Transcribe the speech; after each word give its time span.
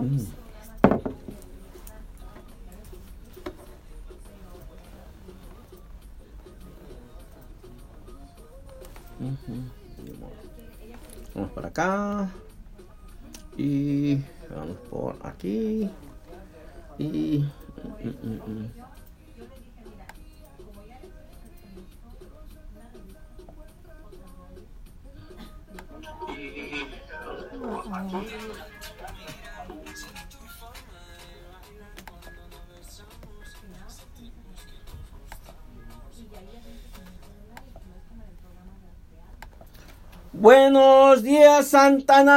Mm. 0.00 0.44
Vamos 11.34 11.50
para 11.52 11.68
acá. 11.68 12.30
Y 13.56 14.16
vamos 14.50 14.76
por 14.90 15.16
aquí. 15.22 15.90
Y... 16.98 17.44
Mm, 18.02 18.28
mm, 18.28 18.83
Buenos 41.14 41.30
días, 41.30 41.68
Santana. 41.68 42.32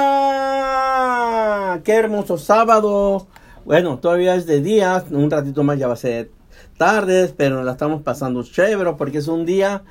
Qué 1.83 1.93
hermoso 1.93 2.37
sábado. 2.37 3.25
Bueno, 3.65 3.97
todavía 3.97 4.35
es 4.35 4.45
de 4.45 4.61
día. 4.61 5.03
Un 5.09 5.31
ratito 5.31 5.63
más 5.63 5.79
ya 5.79 5.87
va 5.87 5.93
a 5.93 5.95
ser 5.95 6.29
tardes, 6.77 7.33
pero 7.35 7.63
la 7.63 7.71
estamos 7.71 8.03
pasando 8.03 8.43
chévere 8.43 8.93
porque 8.93 9.17
es 9.17 9.27
un 9.27 9.47
día 9.47 9.81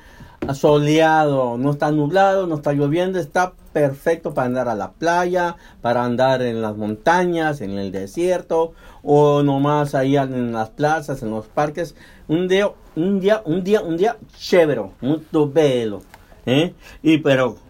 soleado. 0.53 1.57
No 1.57 1.71
está 1.71 1.91
nublado, 1.91 2.47
no 2.47 2.55
está 2.55 2.71
lloviendo. 2.71 3.19
Está 3.19 3.51
perfecto 3.73 4.33
para 4.33 4.47
andar 4.47 4.69
a 4.69 4.75
la 4.75 4.93
playa, 4.93 5.57
para 5.81 6.05
andar 6.05 6.41
en 6.41 6.61
las 6.61 6.77
montañas, 6.77 7.59
en 7.59 7.71
el 7.71 7.91
desierto 7.91 8.71
o 9.03 9.43
nomás 9.43 9.95
ahí 9.95 10.15
en 10.15 10.53
las 10.53 10.69
plazas, 10.69 11.21
en 11.23 11.31
los 11.31 11.47
parques. 11.47 11.93
Un 12.29 12.47
día, 12.47 12.71
un 12.95 13.19
día, 13.19 13.41
un 13.43 13.65
día, 13.65 13.81
un 13.81 13.97
día 13.97 14.15
chévere, 14.37 14.83
muy 15.01 15.19
bello. 15.51 16.03
¿eh? 16.45 16.73
Y 17.03 17.17
pero 17.17 17.66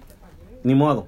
ni 0.67 0.75
modo. 0.75 1.07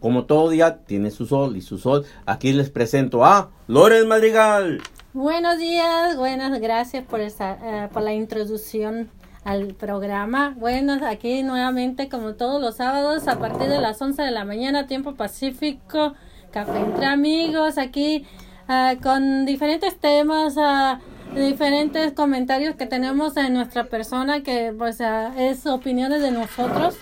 Como 0.00 0.24
todo 0.24 0.48
día 0.48 0.78
tiene 0.78 1.10
su 1.10 1.26
sol 1.26 1.56
y 1.56 1.60
su 1.60 1.78
sol. 1.78 2.04
Aquí 2.26 2.52
les 2.52 2.70
presento 2.70 3.24
a 3.24 3.50
Loren 3.68 4.08
Madrigal. 4.08 4.80
Buenos 5.12 5.58
días, 5.58 6.16
buenas 6.16 6.58
gracias 6.60 7.04
por, 7.04 7.20
esa, 7.20 7.58
eh, 7.62 7.88
por 7.92 8.02
la 8.02 8.14
introducción 8.14 9.10
al 9.44 9.74
programa. 9.74 10.54
Bueno, 10.58 10.98
aquí 11.06 11.42
nuevamente 11.42 12.08
como 12.08 12.34
todos 12.34 12.60
los 12.60 12.76
sábados 12.76 13.28
a 13.28 13.38
partir 13.38 13.68
de 13.68 13.80
las 13.80 14.00
11 14.00 14.22
de 14.22 14.30
la 14.30 14.44
mañana, 14.44 14.86
tiempo 14.86 15.14
pacífico, 15.14 16.14
café 16.50 16.78
entre 16.78 17.04
amigos, 17.06 17.76
aquí 17.76 18.26
uh, 18.68 19.00
con 19.02 19.44
diferentes 19.44 19.96
temas, 20.00 20.56
uh, 20.56 20.98
diferentes 21.38 22.12
comentarios 22.12 22.76
que 22.76 22.86
tenemos 22.86 23.36
en 23.36 23.52
nuestra 23.52 23.84
persona 23.84 24.42
que 24.42 24.74
pues 24.76 25.00
es 25.36 25.66
opiniones 25.66 26.22
de 26.22 26.30
nosotros 26.30 26.96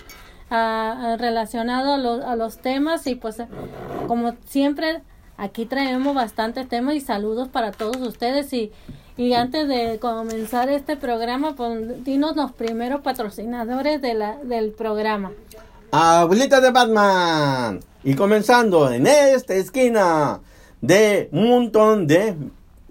relacionado 1.17 1.93
a, 1.93 1.97
los, 1.97 2.23
a 2.23 2.35
los 2.35 2.57
temas 2.57 3.07
y 3.07 3.15
pues 3.15 3.37
como 4.07 4.35
siempre 4.45 5.01
aquí 5.37 5.65
traemos 5.65 6.13
bastantes 6.13 6.67
temas 6.67 6.95
y 6.95 7.01
saludos 7.01 7.47
para 7.49 7.71
todos 7.71 7.97
ustedes 7.97 8.53
y, 8.53 8.71
y 9.17 9.33
antes 9.33 9.67
de 9.67 9.99
comenzar 9.99 10.69
este 10.69 10.97
programa, 10.97 11.55
pues, 11.55 12.03
dinos 12.03 12.35
los 12.35 12.51
primeros 12.51 13.01
patrocinadores 13.01 14.01
de 14.01 14.13
la, 14.15 14.37
del 14.37 14.71
programa. 14.71 15.31
Abuelita 15.91 16.59
de 16.61 16.71
Batman. 16.71 17.79
Y 18.03 18.15
comenzando 18.15 18.91
en 18.91 19.05
esta 19.07 19.53
esquina 19.53 20.41
de 20.81 21.29
un 21.31 21.49
montón 21.49 22.07
de 22.07 22.35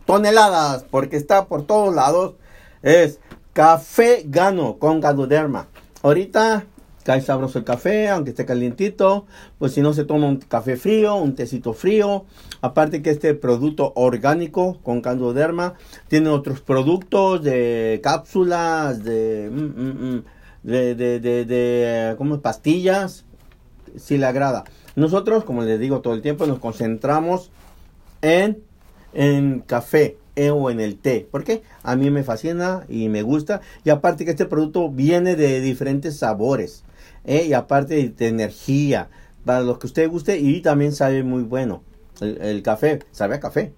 toneladas, 0.06 0.84
porque 0.90 1.16
está 1.16 1.46
por 1.46 1.66
todos 1.66 1.94
lados, 1.94 2.34
es 2.82 3.18
Café 3.52 4.22
Gano 4.26 4.78
con 4.78 5.00
Gadoderma. 5.00 5.66
Ahorita 6.02 6.64
cae 7.04 7.20
sabroso 7.20 7.58
el 7.58 7.64
café, 7.64 8.08
aunque 8.08 8.30
esté 8.30 8.44
calientito, 8.44 9.26
pues 9.58 9.72
si 9.72 9.80
no 9.80 9.92
se 9.92 10.04
toma 10.04 10.28
un 10.28 10.36
café 10.36 10.76
frío, 10.76 11.16
un 11.16 11.34
tecito 11.34 11.72
frío, 11.72 12.24
aparte 12.60 13.02
que 13.02 13.10
este 13.10 13.34
producto 13.34 13.92
orgánico 13.96 14.78
con 14.82 15.00
candoderma 15.00 15.74
tiene 16.08 16.28
otros 16.28 16.60
productos 16.60 17.42
de 17.42 18.00
cápsulas, 18.02 19.02
de, 19.04 19.50
mm, 19.50 19.82
mm, 19.82 20.14
mm, 20.16 20.24
de, 20.62 20.94
de, 20.94 21.20
de, 21.20 21.44
de 21.44 22.14
como 22.16 22.40
pastillas, 22.40 23.24
si 23.96 24.18
le 24.18 24.26
agrada. 24.26 24.64
Nosotros, 24.94 25.44
como 25.44 25.62
les 25.62 25.80
digo 25.80 26.00
todo 26.00 26.14
el 26.14 26.22
tiempo, 26.22 26.46
nos 26.46 26.58
concentramos 26.58 27.50
en, 28.20 28.62
en 29.14 29.60
café, 29.60 30.16
e 30.36 30.50
o 30.50 30.70
en 30.70 30.80
el 30.80 30.96
té. 30.96 31.26
porque 31.30 31.62
A 31.82 31.96
mí 31.96 32.10
me 32.10 32.22
fascina 32.22 32.84
y 32.88 33.08
me 33.08 33.22
gusta. 33.22 33.60
Y 33.84 33.90
aparte 33.90 34.24
que 34.24 34.30
este 34.32 34.46
producto 34.46 34.90
viene 34.90 35.36
de 35.36 35.60
diferentes 35.60 36.18
sabores. 36.18 36.84
¿Eh? 37.24 37.46
y 37.46 37.52
aparte 37.52 38.08
de 38.08 38.28
energía, 38.28 39.08
para 39.44 39.60
los 39.60 39.78
que 39.78 39.86
usted 39.86 40.08
guste 40.08 40.38
y 40.38 40.60
también 40.60 40.92
sabe 40.92 41.22
muy 41.22 41.42
bueno. 41.42 41.82
El, 42.20 42.62
café, 42.62 43.00
sabe 43.10 43.36
a 43.36 43.40
café. 43.40 43.72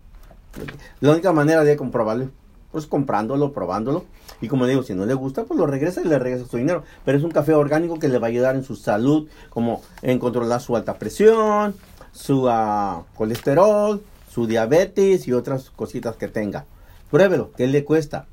La 1.00 1.12
única 1.12 1.32
manera 1.32 1.65
de 1.65 1.77
comprobarlo, 1.77 2.31
pues 2.71 2.87
comprándolo, 2.87 3.53
probándolo. 3.53 4.05
Y 4.41 4.49
como 4.49 4.66
digo, 4.66 4.82
si 4.82 4.94
no 4.94 5.06
le 5.06 5.15
gusta, 5.15 5.44
pues 5.44 5.59
lo 5.59 5.66
regresa 5.66 6.03
y 6.03 6.05
le 6.05 6.19
regresa 6.19 6.47
su 6.47 6.59
dinero. 6.59 6.82
Pero 7.05 7.16
es 7.16 7.25
un 7.25 7.31
café 7.31 7.55
orgánico 7.55 7.99
que 7.99 8.09
le 8.09 8.19
va 8.19 8.27
a 8.27 8.31
ayudar 8.31 8.56
en 8.56 8.65
su 8.65 8.77
salud, 8.77 9.28
como 9.49 9.82
en 10.03 10.19
controlar 10.19 10.61
su 10.61 10.76
alta 10.76 10.99
presión, 10.99 11.75
su 12.12 12.49
ah, 12.50 13.05
colesterol, 13.15 14.03
su 14.31 14.47
diabetes 14.47 15.26
y 15.26 15.32
otras 15.32 15.71
cositas 15.71 16.16
que 16.16 16.28
tenga. 16.28 16.66
Pruébelo, 17.11 17.53
¿qué 17.56 17.66
le 17.66 17.84
cuesta? 17.84 18.26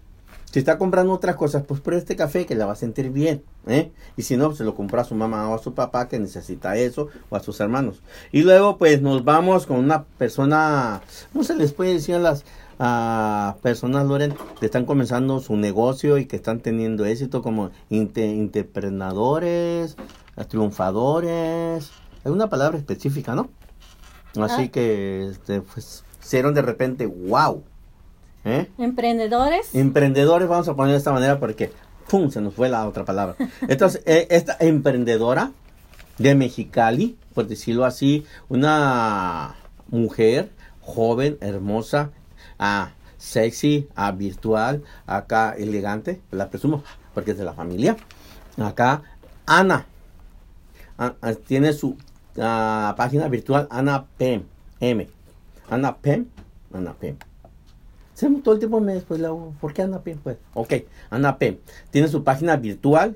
Si 0.52 0.60
está 0.60 0.78
comprando 0.78 1.14
otras 1.14 1.38
cosas, 1.38 1.64
pues 1.66 1.80
pruebe 1.80 2.02
este 2.02 2.18
café 2.18 2.46
que 2.46 2.56
la 2.56 2.66
va 2.66 2.74
a 2.74 2.76
sentir 2.76 3.10
bien. 3.10 3.42
¿eh? 3.68 3.94
Y 4.18 4.24
si 4.24 4.36
no, 4.36 4.54
se 4.54 4.66
lo 4.66 4.76
compra 4.76 5.04
a 5.04 5.06
su 5.06 5.16
mamá 5.16 5.50
o 5.50 5.56
a 5.56 5.60
su 5.60 5.74
papá 5.74 6.10
que 6.10 6.20
necesita 6.20 6.76
eso, 6.76 7.08
o 7.30 7.38
a 7.38 7.40
sus 7.40 7.62
hermanos. 7.62 8.02
Y 8.34 8.44
luego, 8.44 8.78
pues 8.78 9.02
nos 9.02 9.24
vamos 9.24 9.66
con 9.66 9.78
una 9.78 10.04
persona, 10.04 11.02
no 11.34 11.46
se 11.46 11.56
les 11.56 11.72
puede 11.72 11.94
decir 11.94 12.16
a 12.16 12.20
las 12.20 12.44
personas, 13.62 14.06
Loren, 14.06 14.36
que 14.60 14.66
están 14.66 14.86
comenzando 14.86 15.40
su 15.40 15.56
negocio 15.56 16.18
y 16.18 16.26
que 16.26 16.36
están 16.36 16.60
teniendo 16.60 17.06
éxito 17.06 17.42
como 17.42 17.72
entreprenadores, 17.90 19.96
triunfadores. 20.50 21.92
Hay 22.26 22.32
una 22.32 22.50
palabra 22.50 22.78
específica, 22.78 23.36
¿no? 23.36 23.50
Así 24.42 24.64
ah. 24.64 24.68
que, 24.70 25.30
este, 25.30 25.62
pues, 25.62 26.04
hicieron 26.22 26.54
de 26.54 26.62
repente, 26.62 27.06
wow 27.06 27.64
¿Eh? 28.44 28.70
Emprendedores. 28.78 29.76
Emprendedores, 29.76 30.48
vamos 30.48 30.68
a 30.68 30.76
poner 30.76 30.94
de 30.94 30.98
esta 30.98 31.12
manera 31.12 31.40
porque, 31.40 31.72
¡pum!, 32.08 32.30
se 32.32 32.42
nos 32.42 32.54
fue 32.54 32.70
la 32.70 32.88
otra 32.88 33.06
palabra. 33.06 33.36
Entonces, 33.68 34.02
eh, 34.06 34.28
esta 34.30 34.58
emprendedora 34.60 35.52
de 36.18 36.36
Mexicali, 36.36 37.18
por 37.34 37.48
decirlo 37.48 37.86
así, 37.86 38.26
una 38.50 39.56
mujer 39.90 40.50
joven, 40.82 41.38
hermosa, 41.42 42.12
ah, 42.58 42.92
sexy, 43.18 43.88
ah, 43.96 44.12
virtual, 44.12 44.84
acá 45.06 45.54
elegante, 45.58 46.22
la 46.32 46.50
presumo 46.50 46.84
porque 47.14 47.32
es 47.32 47.38
de 47.38 47.46
la 47.46 47.54
familia. 47.54 47.96
Acá, 48.58 49.04
Ana, 49.46 49.86
ah, 50.98 51.14
tiene 51.46 51.74
su 51.74 51.96
página 52.34 53.28
virtual 53.28 53.68
Ana 53.70 54.06
Pem, 54.18 54.46
M. 54.80 55.08
Ana 55.70 55.98
Pem, 55.98 56.26
Ana 56.74 56.94
Pem 56.94 57.18
todo 58.44 58.54
el 58.54 58.60
tiempo 58.60 58.80
me 58.80 58.94
después 58.94 59.20
la 59.20 59.30
¿por 59.60 59.74
qué 59.74 59.82
Ana 59.82 60.02
Pues, 60.02 60.38
ok, 60.54 60.74
Ana 61.10 61.38
Tiene 61.90 62.08
su 62.08 62.24
página 62.24 62.56
virtual 62.58 63.16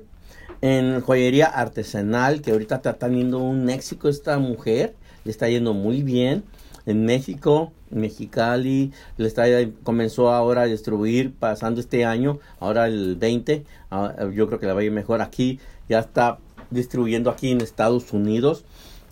en 0.60 1.00
joyería 1.00 1.46
artesanal, 1.46 2.40
que 2.42 2.52
ahorita 2.52 2.76
está 2.76 2.94
teniendo 2.94 3.38
un 3.38 3.68
éxito 3.70 4.08
esta 4.08 4.38
mujer, 4.38 4.94
le 5.24 5.30
está 5.30 5.48
yendo 5.48 5.74
muy 5.74 6.02
bien. 6.02 6.44
En 6.86 7.04
México, 7.04 7.72
Mexicali, 7.90 8.92
le 9.16 9.26
está, 9.26 9.44
comenzó 9.82 10.30
ahora 10.30 10.62
a 10.62 10.66
distribuir, 10.66 11.32
pasando 11.34 11.80
este 11.80 12.04
año, 12.04 12.38
ahora 12.60 12.86
el 12.86 13.16
20, 13.16 13.64
ah, 13.90 14.14
yo 14.32 14.46
creo 14.46 14.60
que 14.60 14.66
la 14.66 14.74
va 14.74 14.80
a 14.80 14.84
ir 14.84 14.92
mejor 14.92 15.20
aquí, 15.20 15.58
ya 15.88 15.98
está 15.98 16.38
distribuyendo 16.70 17.30
aquí 17.30 17.50
en 17.50 17.60
Estados 17.60 18.12
Unidos. 18.12 18.64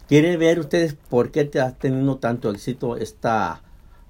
¿Quieren 0.07 0.39
ver 0.39 0.61
ustedes 0.61 0.95
por 0.95 1.31
qué 1.31 1.45
te 1.45 1.61
ha 1.61 1.73
tenido 1.73 2.17
tanto 2.19 2.51
éxito 2.51 2.97
esta 2.97 3.63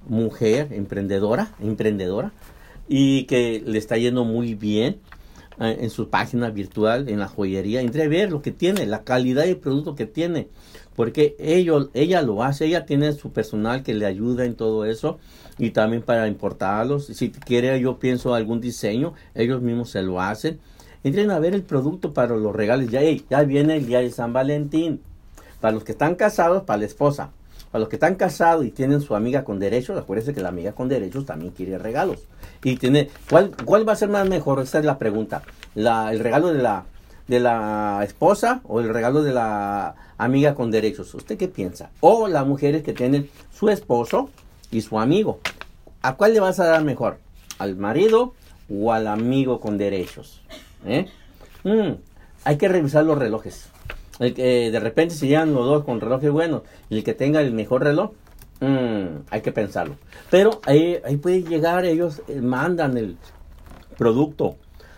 mujer 0.07 0.69
emprendedora, 0.73 1.53
emprendedora, 1.61 2.33
y 2.89 3.25
que 3.25 3.63
le 3.65 3.79
está 3.79 3.97
yendo 3.97 4.25
muy 4.25 4.55
bien 4.55 4.99
eh, 5.61 5.79
en 5.81 5.91
su 5.91 6.09
página 6.09 6.51
virtual, 6.51 7.09
en 7.09 7.19
la 7.19 7.29
joyería. 7.29 7.81
Entre 7.81 8.09
ver 8.09 8.31
lo 8.31 8.43
que 8.43 8.53
tiene, 8.53 8.87
la 8.87 9.05
calidad 9.05 9.45
del 9.45 9.57
producto 9.57 9.95
que 9.95 10.07
tiene, 10.07 10.49
porque 10.97 11.37
ellos, 11.39 11.91
ella 11.95 12.23
lo 12.23 12.43
hace, 12.43 12.67
ella 12.67 12.87
tiene 12.87 13.13
su 13.13 13.33
personal 13.33 13.83
que 13.83 13.95
le 13.95 14.07
ayuda 14.07 14.45
en 14.45 14.55
todo 14.55 14.85
eso 14.85 15.19
y 15.59 15.71
también 15.71 16.03
para 16.03 16.29
importarlos. 16.29 17.07
Si 17.07 17.31
quiere, 17.31 17.79
yo 17.81 17.99
pienso 17.99 18.35
algún 18.35 18.61
diseño, 18.61 19.15
ellos 19.35 19.63
mismos 19.63 19.91
se 19.91 20.03
lo 20.03 20.21
hacen. 20.21 20.59
Entren 21.03 21.31
a 21.31 21.39
ver 21.39 21.55
el 21.55 21.63
producto 21.63 22.15
para 22.15 22.35
los 22.35 22.55
regalos. 22.55 22.91
Ya, 22.91 23.03
ya 23.03 23.43
viene 23.43 23.77
el 23.77 23.87
día 23.87 24.01
de 24.01 24.11
San 24.11 24.33
Valentín. 24.33 25.01
Para 25.61 25.75
los 25.75 25.85
que 25.85 25.93
están 25.93 26.15
casados, 26.15 26.65
para 26.65 26.79
la 26.79 26.87
esposa 26.87 27.31
para 27.75 27.81
los 27.81 27.89
que 27.89 27.97
están 27.97 28.15
casados 28.15 28.65
y 28.65 28.71
tienen 28.71 29.01
su 29.01 29.17
amiga 29.17 29.43
con 29.43 29.59
derechos, 29.59 29.99
acuérdense 29.99 30.33
que 30.33 30.41
la 30.41 30.51
amiga 30.51 30.75
con 30.75 30.89
derechos 30.89 31.27
también 31.27 31.51
quiere 31.51 31.77
regalos. 31.77 32.21
Y 32.63 32.77
tiene, 32.77 33.11
¿cuál, 33.29 33.89
va 33.89 33.95
a 33.95 33.97
ser 33.97 34.11
más 34.11 34.29
mejor? 34.29 34.61
Esa 34.61 34.79
es 34.79 34.85
la 34.85 34.97
pregunta. 34.97 35.43
La, 35.75 36.13
el 36.13 36.21
regalo 36.21 36.53
de 36.53 36.63
la, 36.63 36.85
de 37.27 37.41
la 37.41 38.03
esposa 38.05 38.61
o 38.63 38.79
el 38.79 38.91
regalo 38.91 39.25
de 39.25 39.33
la 39.33 39.97
amiga 40.19 40.55
con 40.55 40.71
derechos. 40.71 41.13
¿Usted 41.15 41.37
qué 41.37 41.49
piensa? 41.49 41.91
O 41.99 42.29
las 42.29 42.47
mujeres 42.47 42.85
que 42.85 42.93
tienen 42.93 43.29
su 43.53 43.69
esposo 43.69 44.31
y 44.71 44.83
su 44.83 45.01
amigo. 45.01 45.41
¿A 46.01 46.15
cuál 46.15 46.33
le 46.33 46.39
vas 46.39 46.61
a 46.61 46.67
dar 46.67 46.85
mejor? 46.85 47.19
¿Al 47.59 47.75
marido 47.75 48.35
o 48.71 48.93
al 48.93 49.09
amigo 49.09 49.59
con 49.59 49.79
derechos? 49.79 50.43
¿Eh? 50.87 51.09
Mm, 51.65 51.95
hay 52.45 52.57
que 52.57 52.69
revisar 52.69 53.05
los 53.05 53.19
relojes. 53.19 53.74
El 54.19 54.35
que 54.35 54.71
de 54.71 54.81
repente 54.81 55.15
si 55.15 55.29
llegan 55.29 55.55
los 55.55 55.67
dos 55.67 55.85
con 55.85 56.01
relojes 56.01 56.31
buenos 56.31 56.63
y 56.89 56.99
el 56.99 57.05
que 57.05 57.15
tenga 57.15 57.41
el 57.41 57.53
mejor 57.53 57.83
reloj, 57.83 58.13
mm, 58.61 59.25
hay 59.31 59.41
que 59.41 59.53
pensarlo. 59.53 59.97
Pero 60.31 60.61
ahí, 60.67 60.99
ahí 61.05 61.17
puede 61.17 61.43
llegar, 61.43 61.85
ellos 61.85 62.23
eh, 62.29 62.41
mandan 62.41 62.97
el 62.97 63.17
producto. 63.99 64.57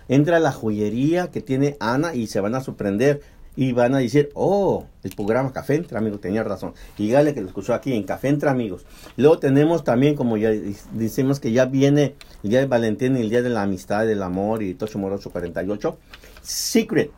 Entra 0.08 0.38
la 0.38 0.52
joyería 0.52 1.30
que 1.30 1.40
tiene 1.40 1.76
Ana 1.80 2.14
y 2.14 2.26
se 2.26 2.40
van 2.40 2.54
a 2.54 2.60
sorprender 2.60 3.22
y 3.56 3.72
van 3.72 3.94
a 3.94 3.98
decir, 3.98 4.28
oh, 4.34 4.84
el 5.02 5.12
programa 5.12 5.50
Café 5.52 5.76
Entre 5.76 5.96
Amigos 5.96 6.20
tenía 6.20 6.44
razón. 6.44 6.74
Y 6.98 7.06
dígale 7.06 7.32
que 7.32 7.40
lo 7.40 7.48
escuchó 7.48 7.72
aquí 7.72 7.94
en 7.94 8.04
Café 8.04 8.28
Entre 8.28 8.50
Amigos. 8.50 8.84
Luego 9.16 9.38
tenemos 9.38 9.82
también, 9.82 10.14
como 10.14 10.36
ya 10.36 10.50
decimos 10.92 11.40
que 11.40 11.52
ya 11.52 11.64
viene 11.64 12.14
el 12.44 12.50
día 12.50 12.60
de 12.60 12.66
Valentín 12.66 13.16
y 13.16 13.22
el 13.22 13.30
día 13.30 13.42
de 13.42 13.48
la 13.48 13.62
amistad, 13.62 14.06
del 14.06 14.22
amor 14.22 14.62
y 14.62 14.74
Tocho 14.74 14.98
Morocho 14.98 15.30
48, 15.30 15.98
Secret 16.42 17.10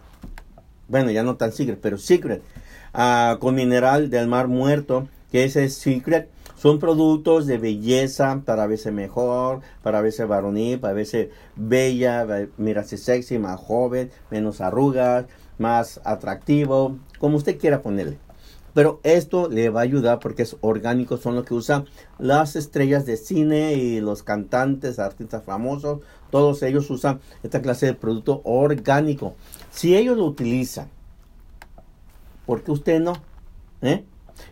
bueno, 0.88 1.10
ya 1.10 1.22
no 1.22 1.36
tan 1.36 1.52
secret, 1.52 1.78
pero 1.80 1.98
secret, 1.98 2.42
ah, 2.94 3.36
con 3.40 3.54
mineral 3.54 4.10
del 4.10 4.26
mar 4.26 4.48
muerto, 4.48 5.08
que 5.30 5.44
ese 5.44 5.64
es 5.64 5.74
secret. 5.74 6.28
Son 6.56 6.80
productos 6.80 7.46
de 7.46 7.56
belleza 7.56 8.42
para 8.44 8.66
verse 8.66 8.90
mejor, 8.90 9.60
para 9.82 10.00
verse 10.00 10.24
varonil, 10.24 10.80
para 10.80 10.94
verse 10.94 11.30
bella, 11.54 12.26
mirarse 12.56 12.96
sexy, 12.96 13.38
más 13.38 13.60
joven, 13.60 14.10
menos 14.30 14.60
arrugas, 14.60 15.26
más 15.58 16.00
atractivo, 16.04 16.98
como 17.20 17.36
usted 17.36 17.58
quiera 17.58 17.80
ponerle. 17.80 18.18
Pero 18.74 19.00
esto 19.02 19.48
le 19.48 19.70
va 19.70 19.80
a 19.80 19.84
ayudar 19.84 20.18
porque 20.18 20.42
es 20.42 20.56
orgánico, 20.60 21.16
son 21.16 21.34
lo 21.36 21.44
que 21.44 21.54
usan 21.54 21.86
las 22.18 22.54
estrellas 22.56 23.06
de 23.06 23.16
cine 23.16 23.74
y 23.74 24.00
los 24.00 24.22
cantantes, 24.22 24.98
artistas 24.98 25.42
famosos, 25.44 26.00
todos 26.30 26.62
ellos 26.62 26.90
usan 26.90 27.20
esta 27.42 27.62
clase 27.62 27.86
de 27.86 27.94
producto 27.94 28.40
orgánico. 28.44 29.34
Si 29.70 29.96
ellos 29.96 30.16
lo 30.16 30.24
utilizan, 30.24 30.88
¿por 32.46 32.62
qué 32.62 32.70
usted 32.70 33.00
no? 33.00 33.14
¿Eh? 33.82 34.04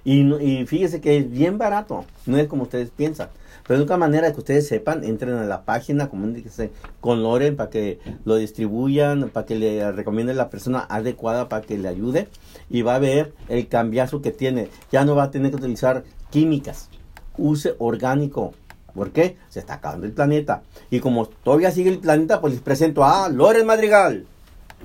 Y, 0.05 0.21
y, 0.35 0.67
fíjese 0.67 1.01
que 1.01 1.17
es 1.19 1.31
bien 1.31 1.59
barato, 1.59 2.05
no 2.27 2.39
es 2.39 2.49
como 2.49 2.65
ustedes 2.65 2.91
piensan. 2.91 3.29
Pero 3.67 3.79
de 3.79 3.85
otra 3.85 3.97
manera 3.97 4.33
que 4.33 4.39
ustedes 4.39 4.69
sepan, 4.69 5.03
entren 5.03 5.35
a 5.35 5.45
la 5.45 5.65
página, 5.65 6.09
comuníquense 6.09 6.71
con 7.01 7.23
Loren 7.23 7.57
para 7.57 7.71
que 7.71 7.99
lo 8.25 8.37
distribuyan, 8.37 9.29
para 9.31 9.45
que 9.45 9.57
le 9.57 9.91
recomienden 9.91 10.37
la 10.37 10.51
persona 10.51 10.87
adecuada 10.89 11.49
para 11.49 11.63
que 11.63 11.77
le 11.77 11.89
ayude. 11.89 12.29
Y 12.71 12.83
va 12.83 12.95
a 12.95 13.01
ver 13.01 13.35
el 13.49 13.67
cambiazo 13.67 14.23
que 14.23 14.31
tiene. 14.31 14.69
Ya 14.93 15.05
no 15.05 15.17
va 15.17 15.25
a 15.25 15.31
tener 15.31 15.51
que 15.51 15.57
utilizar 15.57 16.05
químicas. 16.31 16.91
Use 17.37 17.75
orgánico. 17.79 18.55
¿Por 18.97 19.13
qué? 19.13 19.37
Se 19.49 19.61
está 19.61 19.75
acabando 19.75 20.07
el 20.07 20.13
planeta. 20.13 20.63
Y 20.91 21.01
como 21.01 21.27
todavía 21.27 21.71
sigue 21.71 21.91
el 21.91 21.99
planeta, 21.99 22.41
pues 22.41 22.55
les 22.55 22.63
presento 22.63 23.05
a 23.05 23.29
Loren 23.29 23.67
Madrigal. 23.67 24.27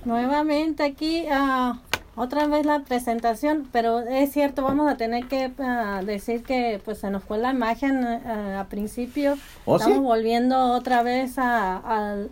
Nuevamente 0.06 0.84
aquí 0.84 1.26
uh, 1.32 1.76
otra 2.16 2.48
vez 2.48 2.66
la 2.66 2.80
presentación, 2.80 3.68
pero 3.72 4.00
es 4.00 4.32
cierto, 4.32 4.64
vamos 4.64 4.92
a 4.92 4.98
tener 4.98 5.28
que 5.28 5.52
uh, 5.58 6.06
decir 6.06 6.44
que 6.44 6.82
pues 6.84 6.98
se 6.98 7.10
nos 7.10 7.24
fue 7.24 7.38
la 7.38 7.52
imagen 7.52 8.04
uh, 8.04 8.60
a 8.60 8.68
principio. 8.70 9.38
¿Oh, 9.66 9.78
Estamos 9.78 10.00
volviendo 10.00 10.74
otra 10.74 11.04
vez 11.04 11.38
a, 11.38 11.78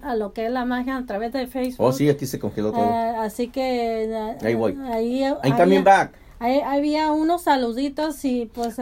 a, 0.01 0.15
lo 0.15 0.33
que 0.33 0.47
es 0.47 0.51
la 0.51 0.63
imagen 0.63 0.93
a 0.93 1.05
través 1.05 1.31
de 1.31 1.47
Facebook. 1.47 1.85
Oh, 1.85 1.91
sí, 1.93 2.09
aquí 2.09 2.25
se 2.25 2.39
congeló 2.39 2.71
todo. 2.71 2.91
así 3.19 3.47
que... 3.47 4.35
ahí 4.41 4.55
voy. 4.55 4.77
Ahí, 4.91 5.21
I'm 5.21 5.57
coming 5.57 5.83
back. 5.83 6.11
Ahí, 6.39 6.59
había 6.59 7.11
unos 7.11 7.43
saluditos 7.43 8.25
y 8.25 8.49
pues... 8.53 8.77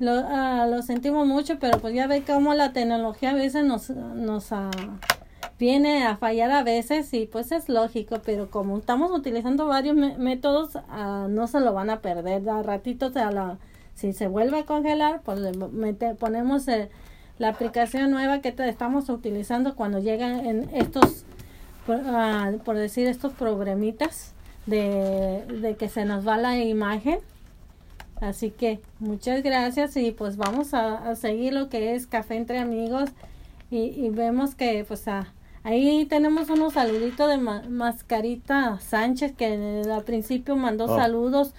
Lo, 0.00 0.66
lo, 0.66 0.82
sentimos 0.82 1.26
mucho, 1.26 1.58
pero 1.60 1.78
pues 1.78 1.94
ya 1.94 2.06
ve 2.06 2.24
cómo 2.26 2.54
la 2.54 2.72
tecnología 2.72 3.30
a 3.30 3.34
veces 3.34 3.64
nos, 3.64 3.90
nos 3.90 4.50
viene 5.60 6.06
a 6.06 6.16
fallar 6.16 6.50
a 6.50 6.64
veces 6.64 7.12
y 7.12 7.26
pues 7.26 7.52
es 7.52 7.68
lógico, 7.68 8.22
pero 8.24 8.50
como 8.50 8.78
estamos 8.78 9.12
utilizando 9.12 9.66
varios 9.66 9.94
métodos, 9.94 10.74
uh, 10.74 11.28
no 11.28 11.46
se 11.46 11.60
lo 11.60 11.74
van 11.74 11.90
a 11.90 12.00
perder. 12.00 12.48
A 12.48 12.62
ratito, 12.62 13.10
la, 13.10 13.58
si 13.94 14.14
se 14.14 14.26
vuelve 14.26 14.60
a 14.60 14.64
congelar, 14.64 15.20
pues 15.22 15.38
mete, 15.70 16.14
ponemos 16.14 16.66
eh, 16.68 16.88
la 17.38 17.48
aplicación 17.50 18.10
nueva 18.10 18.40
que 18.40 18.54
estamos 18.56 19.10
utilizando 19.10 19.76
cuando 19.76 19.98
llegan 19.98 20.46
en 20.46 20.70
estos, 20.72 21.26
uh, 21.88 22.58
por 22.64 22.76
decir, 22.76 23.06
estos 23.06 23.34
problemitas 23.34 24.32
de 24.64 25.76
que 25.78 25.88
se 25.90 26.06
nos 26.06 26.26
va 26.26 26.38
la 26.38 26.56
imagen. 26.56 27.18
Así 28.20 28.50
que 28.50 28.80
muchas 28.98 29.42
gracias 29.42 29.96
y 29.96 30.10
pues 30.10 30.36
vamos 30.36 30.74
a, 30.74 31.10
a 31.10 31.16
seguir 31.16 31.54
lo 31.54 31.68
que 31.68 31.94
es 31.94 32.06
Café 32.06 32.36
entre 32.36 32.58
Amigos 32.58 33.10
y, 33.70 33.78
y 33.78 34.10
vemos 34.10 34.54
que 34.54 34.84
pues 34.86 35.08
a 35.08 35.32
Ahí 35.62 36.06
tenemos 36.06 36.48
unos 36.48 36.72
saluditos 36.72 37.28
de 37.28 37.36
Mascarita 37.36 38.78
Sánchez 38.80 39.32
que 39.36 39.82
al 39.92 40.04
principio 40.04 40.56
mandó 40.56 40.84
oh. 40.84 40.96
saludos 40.96 41.52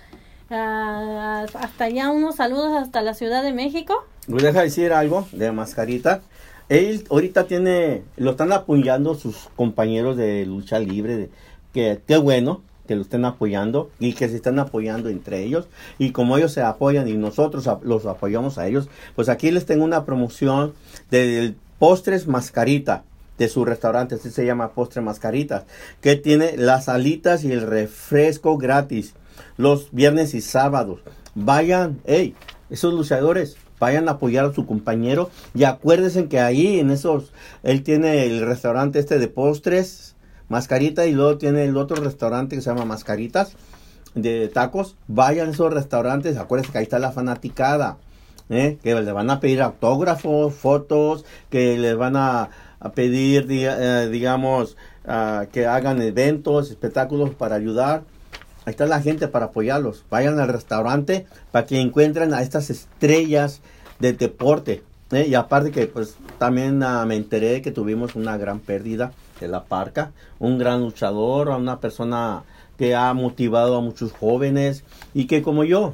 hasta 0.49 1.85
allá, 1.85 2.09
unos 2.09 2.35
saludos 2.35 2.73
hasta 2.81 3.01
la 3.01 3.13
Ciudad 3.13 3.43
de 3.43 3.53
México. 3.53 3.93
¿Me 4.27 4.41
deja 4.41 4.63
decir 4.63 4.91
algo 4.91 5.27
de 5.31 5.51
Mascarita? 5.51 6.21
Él 6.67 7.05
ahorita 7.09 7.45
tiene, 7.45 8.03
lo 8.17 8.31
están 8.31 8.51
apoyando 8.51 9.13
sus 9.13 9.49
compañeros 9.55 10.17
de 10.17 10.45
lucha 10.45 10.79
libre, 10.79 11.29
que 11.71 12.01
qué 12.07 12.17
bueno 12.17 12.61
que 12.91 12.97
lo 12.97 13.03
estén 13.03 13.23
apoyando 13.23 13.89
y 14.01 14.11
que 14.11 14.27
se 14.27 14.35
están 14.35 14.59
apoyando 14.59 15.07
entre 15.07 15.41
ellos. 15.41 15.69
Y 15.97 16.11
como 16.11 16.37
ellos 16.37 16.51
se 16.51 16.61
apoyan 16.61 17.07
y 17.07 17.13
nosotros 17.13 17.69
los 17.83 18.05
apoyamos 18.05 18.57
a 18.57 18.67
ellos, 18.67 18.89
pues 19.15 19.29
aquí 19.29 19.49
les 19.49 19.65
tengo 19.65 19.85
una 19.85 20.03
promoción 20.03 20.73
del 21.09 21.55
postres 21.79 22.27
Mascarita 22.27 23.05
de 23.37 23.47
su 23.47 23.63
restaurante, 23.63 24.15
así 24.15 24.29
se 24.29 24.45
llama 24.45 24.73
Postre 24.73 25.01
Mascaritas, 25.01 25.63
que 26.01 26.17
tiene 26.17 26.57
las 26.57 26.89
alitas 26.89 27.45
y 27.45 27.53
el 27.53 27.61
refresco 27.61 28.57
gratis 28.57 29.13
los 29.55 29.87
viernes 29.93 30.33
y 30.33 30.41
sábados. 30.41 30.99
Vayan, 31.33 32.01
hey, 32.03 32.35
esos 32.69 32.93
luchadores, 32.93 33.55
vayan 33.79 34.09
a 34.09 34.13
apoyar 34.13 34.43
a 34.43 34.53
su 34.53 34.65
compañero 34.65 35.29
y 35.55 35.63
acuérdense 35.63 36.27
que 36.27 36.41
ahí 36.41 36.77
en 36.81 36.91
esos, 36.91 37.31
él 37.63 37.83
tiene 37.83 38.25
el 38.25 38.45
restaurante 38.45 38.99
este 38.99 39.17
de 39.17 39.29
postres, 39.29 40.17
Mascarita, 40.51 41.07
y 41.07 41.13
luego 41.13 41.37
tiene 41.37 41.63
el 41.63 41.77
otro 41.77 41.95
restaurante 42.03 42.55
que 42.55 42.61
se 42.61 42.69
llama 42.69 42.85
Mascaritas 42.85 43.53
de 44.13 44.47
tacos. 44.49 44.95
Vayan 45.07 45.47
a 45.47 45.51
esos 45.51 45.73
restaurantes, 45.73 46.37
acuérdense 46.37 46.71
que 46.71 46.77
ahí 46.77 46.83
está 46.83 46.99
la 46.99 47.11
fanaticada. 47.11 47.97
¿eh? 48.49 48.77
que 48.83 48.93
le 48.93 49.11
van 49.13 49.29
a 49.29 49.39
pedir 49.39 49.61
autógrafos, 49.61 50.53
fotos, 50.53 51.25
que 51.49 51.77
les 51.77 51.95
van 51.95 52.17
a 52.17 52.49
pedir, 52.93 53.47
eh, 53.49 54.09
digamos, 54.11 54.75
que 55.51 55.65
hagan 55.65 56.01
eventos, 56.01 56.69
espectáculos 56.69 57.31
para 57.33 57.55
ayudar. 57.55 58.03
Ahí 58.65 58.71
está 58.71 58.85
la 58.85 59.01
gente 59.01 59.27
para 59.27 59.45
apoyarlos. 59.45 60.05
Vayan 60.11 60.39
al 60.39 60.49
restaurante 60.49 61.25
para 61.51 61.65
que 61.65 61.79
encuentren 61.79 62.33
a 62.33 62.41
estas 62.41 62.69
estrellas 62.69 63.61
de 63.99 64.13
deporte. 64.13 64.83
¿eh? 65.11 65.25
Y 65.27 65.33
aparte 65.33 65.71
que 65.71 65.87
pues 65.87 66.15
también 66.37 66.83
ah, 66.83 67.05
me 67.05 67.15
enteré 67.15 67.61
que 67.61 67.71
tuvimos 67.71 68.15
una 68.15 68.37
gran 68.37 68.59
pérdida 68.59 69.13
de 69.41 69.49
la 69.49 69.65
parca. 69.65 70.13
Un 70.39 70.57
gran 70.57 70.81
luchador, 70.81 71.49
una 71.49 71.79
persona 71.79 72.43
que 72.77 72.95
ha 72.95 73.13
motivado 73.13 73.75
a 73.77 73.81
muchos 73.81 74.13
jóvenes 74.13 74.83
y 75.13 75.25
que 75.25 75.41
como 75.41 75.63
yo 75.63 75.93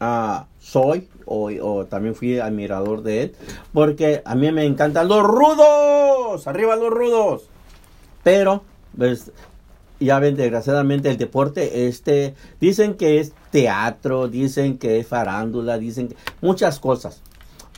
uh, 0.00 0.44
soy 0.58 1.08
o, 1.26 1.86
también 1.86 2.14
fui 2.14 2.38
admirador 2.38 3.02
de 3.02 3.22
él, 3.22 3.34
porque 3.72 4.22
a 4.24 4.34
mí 4.34 4.50
me 4.52 4.66
encantan 4.66 5.08
los 5.08 5.22
rudos, 5.22 6.46
arriba 6.46 6.76
los 6.76 6.90
rudos. 6.90 7.48
Pero, 8.22 8.62
pues, 8.96 9.32
ya 10.00 10.18
ven, 10.18 10.36
desgraciadamente 10.36 11.10
el 11.10 11.16
deporte, 11.16 11.86
este, 11.86 12.34
dicen 12.60 12.94
que 12.94 13.20
es 13.20 13.32
teatro, 13.50 14.28
dicen 14.28 14.78
que 14.78 14.98
es 14.98 15.06
farándula, 15.06 15.78
dicen 15.78 16.08
que, 16.08 16.16
muchas 16.40 16.78
cosas. 16.78 17.22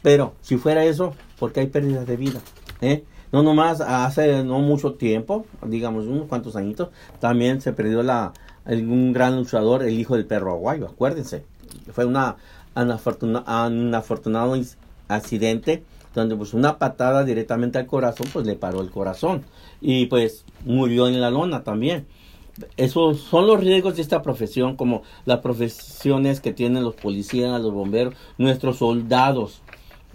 Pero 0.02 0.34
si 0.40 0.56
fuera 0.56 0.84
eso, 0.84 1.14
porque 1.38 1.60
hay 1.60 1.66
pérdidas 1.66 2.06
de 2.06 2.16
vida, 2.16 2.40
¿eh? 2.80 3.04
No 3.32 3.42
nomás 3.42 3.80
hace 3.80 4.44
no 4.44 4.60
mucho 4.60 4.94
tiempo, 4.94 5.46
digamos 5.66 6.06
unos 6.06 6.26
cuantos 6.26 6.56
añitos, 6.56 6.88
también 7.18 7.60
se 7.60 7.72
perdió 7.72 8.02
la, 8.02 8.32
un 8.66 9.12
gran 9.12 9.36
luchador, 9.36 9.82
el 9.82 9.98
hijo 9.98 10.14
del 10.14 10.26
perro 10.26 10.52
aguayo, 10.52 10.86
acuérdense. 10.86 11.44
Fue 11.92 12.04
una 12.04 12.36
un 12.76 13.94
afortunado 13.94 14.54
accidente 15.08 15.82
donde 16.14 16.36
pues 16.36 16.54
una 16.54 16.78
patada 16.78 17.24
directamente 17.24 17.78
al 17.78 17.86
corazón 17.86 18.26
pues 18.32 18.46
le 18.46 18.54
paró 18.54 18.80
el 18.80 18.90
corazón 18.90 19.44
y 19.80 20.06
pues 20.06 20.44
murió 20.64 21.08
en 21.08 21.20
la 21.20 21.30
lona 21.30 21.62
también. 21.62 22.06
esos 22.76 23.20
son 23.20 23.46
los 23.46 23.60
riesgos 23.60 23.96
de 23.96 24.02
esta 24.02 24.22
profesión, 24.22 24.76
como 24.76 25.02
las 25.26 25.40
profesiones 25.40 26.40
que 26.40 26.52
tienen 26.52 26.84
los 26.84 26.94
policías, 26.94 27.60
los 27.60 27.72
bomberos, 27.72 28.14
nuestros 28.38 28.78
soldados 28.78 29.60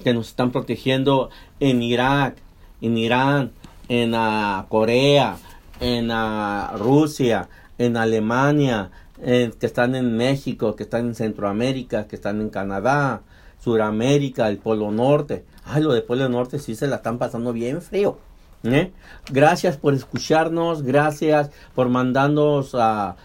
que 0.04 0.14
nos 0.14 0.30
están 0.30 0.52
protegiendo 0.52 1.30
en 1.60 1.84
Irak, 1.84 2.38
en 2.82 2.98
Irán, 2.98 3.52
en 3.88 4.14
uh, 4.14 4.68
Corea, 4.68 5.38
en 5.80 6.12
uh, 6.12 6.78
Rusia, 6.78 7.50
en 7.78 7.98
Alemania, 7.98 8.92
que 9.24 9.66
están 9.68 9.94
en 9.94 10.18
México, 10.18 10.76
que 10.76 10.82
están 10.82 11.06
en 11.06 11.16
Centroamérica, 11.16 12.08
que 12.08 12.16
están 12.16 12.42
en 12.42 12.50
Canadá, 12.50 13.22
Suramérica, 13.64 14.50
el 14.50 14.58
Polo 14.58 14.92
Norte. 14.92 15.46
Ay, 15.64 15.84
lo 15.84 15.94
de 15.94 16.02
Polo 16.02 16.28
Norte 16.28 16.58
sí 16.58 16.74
se 16.76 16.88
la 16.88 16.98
están 16.98 17.20
pasando 17.20 17.54
bien 17.54 17.84
frío. 17.84 18.18
¿eh? 18.64 18.92
Gracias 19.32 19.78
por 19.78 19.94
escucharnos, 19.94 20.82
gracias 20.84 21.52
por 21.76 21.90
mandarnos 21.90 22.76
a, 22.76 23.16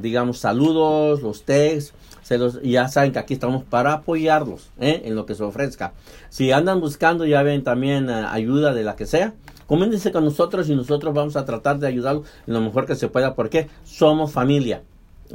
digamos, 0.00 0.38
saludos, 0.38 1.22
los 1.22 1.44
texts. 1.44 1.94
Se 2.26 2.38
los, 2.38 2.60
ya 2.60 2.88
saben 2.88 3.12
que 3.12 3.20
aquí 3.20 3.34
estamos 3.34 3.62
para 3.62 3.92
apoyarlos 3.92 4.70
¿eh? 4.80 5.02
en 5.04 5.14
lo 5.14 5.26
que 5.26 5.36
se 5.36 5.44
ofrezca. 5.44 5.92
Si 6.28 6.50
andan 6.50 6.80
buscando, 6.80 7.24
ya 7.24 7.44
ven 7.44 7.62
también 7.62 8.10
eh, 8.10 8.26
ayuda 8.28 8.74
de 8.74 8.82
la 8.82 8.96
que 8.96 9.06
sea, 9.06 9.34
coméntense 9.68 10.10
con 10.10 10.24
nosotros 10.24 10.68
y 10.68 10.74
nosotros 10.74 11.14
vamos 11.14 11.36
a 11.36 11.44
tratar 11.44 11.78
de 11.78 11.86
ayudarlos 11.86 12.26
en 12.48 12.54
lo 12.54 12.60
mejor 12.60 12.84
que 12.84 12.96
se 12.96 13.06
pueda 13.06 13.36
porque 13.36 13.68
somos 13.84 14.32
familia. 14.32 14.82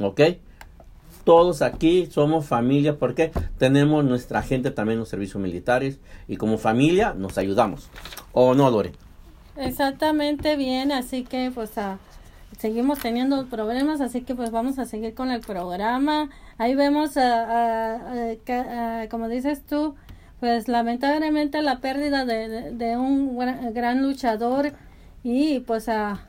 ¿Ok? 0.02 0.20
Todos 1.24 1.62
aquí 1.62 2.10
somos 2.12 2.46
familia 2.46 2.98
porque 2.98 3.32
tenemos 3.58 4.04
nuestra 4.04 4.42
gente 4.42 4.70
también 4.70 5.00
los 5.00 5.08
servicios 5.08 5.42
militares 5.42 5.98
y 6.28 6.36
como 6.36 6.58
familia 6.58 7.14
nos 7.14 7.38
ayudamos. 7.38 7.88
¿O 8.34 8.54
no, 8.54 8.70
Lore? 8.70 8.92
Exactamente 9.56 10.58
bien, 10.58 10.92
así 10.92 11.24
que 11.24 11.52
pues 11.56 11.72
seguimos 12.58 13.00
teniendo 13.00 13.48
problemas, 13.48 14.02
así 14.02 14.22
que 14.22 14.36
pues 14.36 14.52
vamos 14.52 14.80
a 14.80 14.86
seguir 14.86 15.14
con 15.14 15.32
el 15.32 15.42
programa. 15.42 16.30
Ahí 16.58 16.76
vemos, 16.76 17.12
como 19.10 19.28
dices 19.30 19.66
tú, 19.66 19.96
pues 20.40 20.68
lamentablemente 20.68 21.62
la 21.62 21.80
pérdida 21.80 22.26
de, 22.26 22.98
un 22.98 23.38
gran, 23.74 24.02
luchador 24.02 24.74
y 25.24 25.60
pues 25.62 25.90
a 25.90 26.28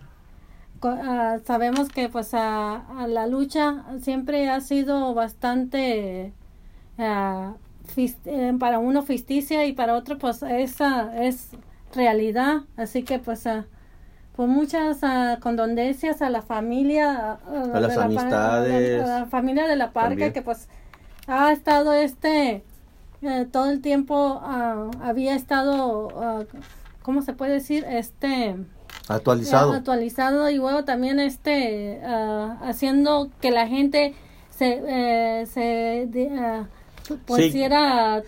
sabemos 1.45 1.88
que 1.91 2.09
pues 2.09 2.35
a, 2.35 3.07
la 3.09 3.26
lucha 3.26 3.85
siempre 4.00 4.50
ha 4.50 4.61
sido 4.61 5.14
bastante 5.14 6.33
eh, 6.99 8.52
para 8.59 8.79
uno 8.81 9.02
ficticia 9.02 9.64
y 9.67 9.73
para 9.73 9.95
otro 9.95 10.19
pues 10.19 10.43
esa 10.43 11.25
es 11.25 11.50
realidad. 11.95 12.62
Así 12.76 13.02
que 13.02 13.19
pues, 13.19 13.47
uh, 13.47 13.64
pues 14.36 14.48
muchas 14.48 15.02
uh, 15.02 15.40
condolencias 15.40 16.22
a 16.22 16.30
la 16.30 16.42
familia, 16.42 17.38
a 17.74 17.80
las 17.80 17.96
amistades, 17.98 19.02
a 19.02 19.20
la, 19.20 19.26
familia 19.26 19.66
de 19.66 19.76
la 19.76 19.92
parque 19.92 20.32
que 20.32 20.42
pues 20.42 20.68
ha 21.26 21.52
estado 21.52 21.92
este 21.92 22.64
eh, 23.22 23.46
todo 23.50 23.70
el 23.70 23.80
tiempo 23.80 24.40
había 25.02 25.34
estado 25.36 26.46
¿cómo 27.02 27.22
se 27.22 27.34
puede 27.34 27.52
decir? 27.52 27.84
este 27.88 28.56
actualizado. 29.08 29.72
actualizado 29.72 30.50
y 30.50 30.56
luego 30.56 30.84
también 30.84 31.20
este 31.20 32.00
haciendo 32.62 33.30
que 33.40 33.50
la 33.50 33.68
gente 33.68 34.14
se 34.50 34.82
eh, 34.86 35.46
se 35.46 36.08
pues 37.26 37.54
era 37.54 38.23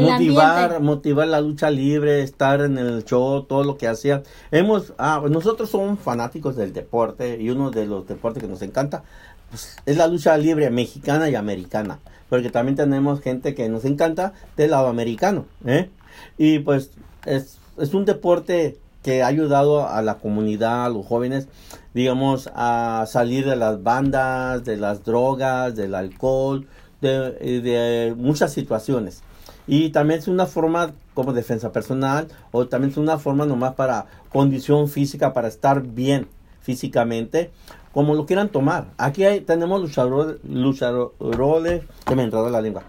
motivar, 0.00 0.80
motivar 0.80 1.28
la 1.28 1.40
lucha 1.40 1.70
libre, 1.70 2.22
estar 2.22 2.60
en 2.60 2.78
el 2.78 3.04
show, 3.04 3.42
todo 3.42 3.64
lo 3.64 3.76
que 3.76 3.88
hacía. 3.88 4.22
Hemos, 4.50 4.92
ah, 4.98 5.22
nosotros 5.28 5.70
somos 5.70 5.98
fanáticos 5.98 6.56
del 6.56 6.72
deporte 6.72 7.40
y 7.40 7.50
uno 7.50 7.70
de 7.70 7.86
los 7.86 8.06
deportes 8.06 8.42
que 8.42 8.48
nos 8.48 8.62
encanta 8.62 9.02
pues, 9.50 9.76
es 9.86 9.96
la 9.96 10.06
lucha 10.06 10.36
libre 10.36 10.70
mexicana 10.70 11.28
y 11.28 11.34
americana, 11.34 11.98
porque 12.28 12.50
también 12.50 12.76
tenemos 12.76 13.20
gente 13.20 13.54
que 13.54 13.68
nos 13.68 13.84
encanta 13.84 14.32
del 14.56 14.70
lado 14.70 14.88
americano, 14.88 15.46
¿eh? 15.64 15.90
Y 16.38 16.60
pues 16.60 16.90
es, 17.24 17.58
es 17.78 17.94
un 17.94 18.04
deporte 18.04 18.78
que 19.02 19.22
ha 19.22 19.26
ayudado 19.26 19.86
a 19.86 20.00
la 20.02 20.14
comunidad, 20.16 20.86
a 20.86 20.88
los 20.88 21.06
jóvenes, 21.06 21.46
digamos, 21.92 22.50
a 22.54 23.04
salir 23.06 23.46
de 23.46 23.54
las 23.54 23.82
bandas, 23.82 24.64
de 24.64 24.78
las 24.78 25.04
drogas, 25.04 25.76
del 25.76 25.94
alcohol, 25.94 26.66
de, 27.00 28.14
muchas 28.16 28.52
situaciones. 28.52 29.22
Y 29.66 29.90
también 29.90 30.20
es 30.20 30.28
una 30.28 30.46
forma 30.46 30.92
como 31.14 31.32
defensa 31.32 31.72
personal 31.72 32.28
o 32.52 32.66
también 32.66 32.90
es 32.90 32.96
una 32.98 33.18
forma 33.18 33.46
nomás 33.46 33.74
para 33.74 34.06
condición 34.30 34.88
física, 34.88 35.32
para 35.32 35.48
estar 35.48 35.82
bien 35.82 36.28
físicamente, 36.60 37.50
como 37.92 38.14
lo 38.14 38.26
quieran 38.26 38.48
tomar. 38.48 38.88
Aquí 38.98 39.24
hay, 39.24 39.40
tenemos 39.40 39.80
luchadores, 39.80 40.36
luchadores, 40.44 41.82
que 42.06 42.16
me 42.16 42.24
entró 42.24 42.48
la 42.50 42.60
lengua, 42.60 42.82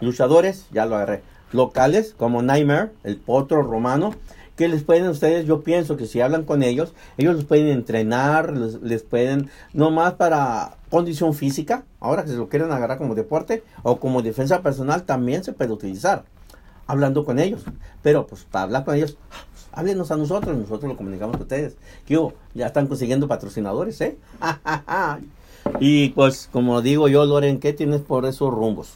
luchadores, 0.00 0.66
ya 0.72 0.86
lo 0.86 0.96
agarré, 0.96 1.22
locales 1.52 2.14
como 2.16 2.42
Nightmare, 2.42 2.90
el 3.02 3.16
potro 3.16 3.62
romano, 3.62 4.14
que 4.56 4.68
les 4.68 4.84
pueden 4.84 5.08
ustedes, 5.08 5.46
yo 5.46 5.62
pienso 5.62 5.96
que 5.96 6.06
si 6.06 6.20
hablan 6.20 6.44
con 6.44 6.62
ellos, 6.62 6.94
ellos 7.18 7.34
los 7.34 7.44
pueden 7.44 7.68
entrenar, 7.68 8.56
les, 8.56 8.80
les 8.82 9.02
pueden, 9.02 9.50
nomás 9.72 10.14
para 10.14 10.76
condición 10.94 11.34
física, 11.34 11.84
ahora 11.98 12.22
que 12.22 12.30
se 12.30 12.36
lo 12.36 12.48
quieren 12.48 12.70
agarrar 12.70 12.98
como 12.98 13.16
deporte 13.16 13.64
o 13.82 13.98
como 13.98 14.22
defensa 14.22 14.62
personal, 14.62 15.02
también 15.02 15.42
se 15.42 15.52
puede 15.52 15.72
utilizar, 15.72 16.24
hablando 16.86 17.24
con 17.24 17.40
ellos. 17.40 17.64
Pero 18.00 18.28
pues 18.28 18.44
para 18.44 18.62
hablar 18.62 18.84
con 18.84 18.94
ellos, 18.94 19.18
háblenos 19.72 20.12
a 20.12 20.16
nosotros, 20.16 20.56
nosotros 20.56 20.92
lo 20.92 20.96
comunicamos 20.96 21.34
con 21.34 21.42
ustedes. 21.42 21.76
Que 22.06 22.16
ya 22.54 22.66
están 22.66 22.86
consiguiendo 22.86 23.26
patrocinadores, 23.26 24.00
¿eh? 24.02 24.18
y 25.80 26.10
pues 26.10 26.48
como 26.52 26.80
digo 26.80 27.08
yo, 27.08 27.24
Loren, 27.24 27.58
¿qué 27.58 27.72
tienes 27.72 28.00
por 28.00 28.24
esos 28.24 28.54
rumbos? 28.54 28.92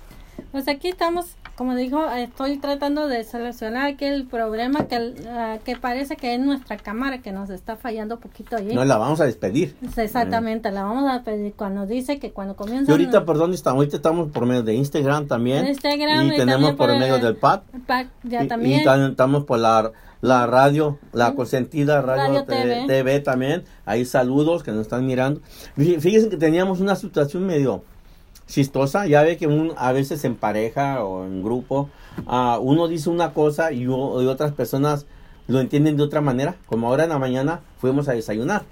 Pues 0.52 0.68
aquí 0.68 0.86
estamos 0.86 1.34
como 1.58 1.74
dijo, 1.74 2.08
estoy 2.12 2.58
tratando 2.58 3.08
de 3.08 3.24
solucionar 3.24 3.88
aquel 3.88 4.28
problema 4.28 4.86
que, 4.86 5.12
ah, 5.28 5.58
que 5.64 5.74
parece 5.74 6.14
que 6.14 6.34
es 6.34 6.40
nuestra 6.40 6.76
cámara 6.76 7.18
que 7.18 7.32
nos 7.32 7.50
está 7.50 7.74
fallando 7.74 8.14
un 8.14 8.20
poquito 8.20 8.54
ahí. 8.54 8.72
No, 8.72 8.84
la 8.84 8.96
vamos 8.96 9.20
a 9.20 9.24
despedir. 9.24 9.74
Exactamente, 9.96 10.70
la 10.70 10.84
vamos 10.84 11.10
a 11.10 11.24
pedir 11.24 11.54
cuando 11.54 11.84
dice 11.84 12.20
que 12.20 12.30
cuando 12.30 12.54
comienza. 12.54 12.92
Y 12.92 12.92
ahorita, 12.92 13.24
perdón, 13.24 13.54
estamos, 13.54 13.78
ahorita 13.78 13.96
estamos 13.96 14.30
por 14.30 14.46
medio 14.46 14.62
de 14.62 14.74
Instagram 14.74 15.26
también. 15.26 15.66
Instagram 15.66 16.28
y, 16.28 16.36
tenemos 16.36 16.76
por, 16.76 16.96
medio 16.96 17.18
del 17.18 17.34
PAD. 17.34 17.62
ya 18.22 18.44
y, 18.44 18.46
también. 18.46 18.80
Y 18.82 18.84
también 18.84 19.10
estamos 19.10 19.42
por 19.42 19.58
la, 19.58 19.90
la 20.20 20.46
radio, 20.46 21.00
la 21.12 21.34
consentida 21.34 22.00
radio, 22.00 22.44
TV. 22.44 22.84
TV. 22.86 23.18
también. 23.18 23.64
Ahí 23.84 24.04
saludos 24.04 24.62
que 24.62 24.70
nos 24.70 24.82
están 24.82 25.04
mirando. 25.04 25.40
Fíjense 25.74 26.28
que 26.28 26.36
teníamos 26.36 26.78
una 26.78 26.94
situación 26.94 27.44
medio 27.46 27.82
chistosa. 28.48 29.06
Ya 29.06 29.22
ve 29.22 29.36
que 29.36 29.48
a 29.76 29.92
veces 29.92 30.24
en 30.24 30.34
pareja 30.34 31.04
o 31.04 31.24
en 31.24 31.42
grupo 31.42 31.90
uh, 32.26 32.58
uno 32.60 32.88
dice 32.88 33.10
una 33.10 33.32
cosa 33.32 33.72
y, 33.72 33.86
otras 33.86 34.52
personas 34.52 35.06
lo 35.46 35.60
entienden 35.60 35.96
de 35.96 36.02
otra 36.02 36.20
manera. 36.20 36.56
Como 36.66 36.88
ahora 36.88 37.04
en 37.04 37.10
la 37.10 37.18
mañana 37.18 37.60
fuimos 37.80 38.08
a 38.08 38.12
desayunar. 38.12 38.64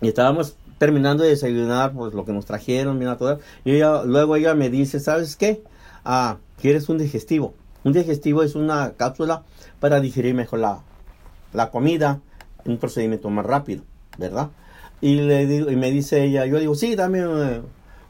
Y 0.00 0.08
estábamos 0.08 0.56
terminando 0.78 1.24
de 1.24 1.30
desayunar, 1.30 1.92
pues 1.92 2.14
lo 2.14 2.24
que 2.24 2.32
nos 2.32 2.46
trajeron, 2.46 2.98
mira 2.98 3.18
todo. 3.18 3.40
Y 3.64 3.80
luego 3.80 4.36
ella 4.36 4.54
me 4.54 4.70
dice, 4.70 5.00
¿sabes 5.00 5.36
qué? 5.36 5.62
Ah, 6.04 6.38
¿quieres 6.60 6.88
un 6.88 6.96
digestivo? 6.96 7.54
Un 7.84 7.92
digestivo 7.92 8.42
es 8.42 8.54
una 8.54 8.92
cápsula 8.92 9.42
para 9.78 10.00
digerir 10.00 10.34
mejor 10.34 10.60
la, 10.60 10.80
la 11.52 11.70
comida, 11.70 12.20
un 12.64 12.78
procedimiento 12.78 13.28
más 13.28 13.44
rápido, 13.44 13.82
¿verdad? 14.18 14.48
Y 15.02 15.16
le 15.16 15.42
y 15.42 15.76
me 15.76 15.90
dice 15.90 16.24
ella, 16.24 16.46
yo 16.46 16.58
digo, 16.58 16.74
sí, 16.74 16.94
dame 16.94 17.20
eh, 17.20 17.62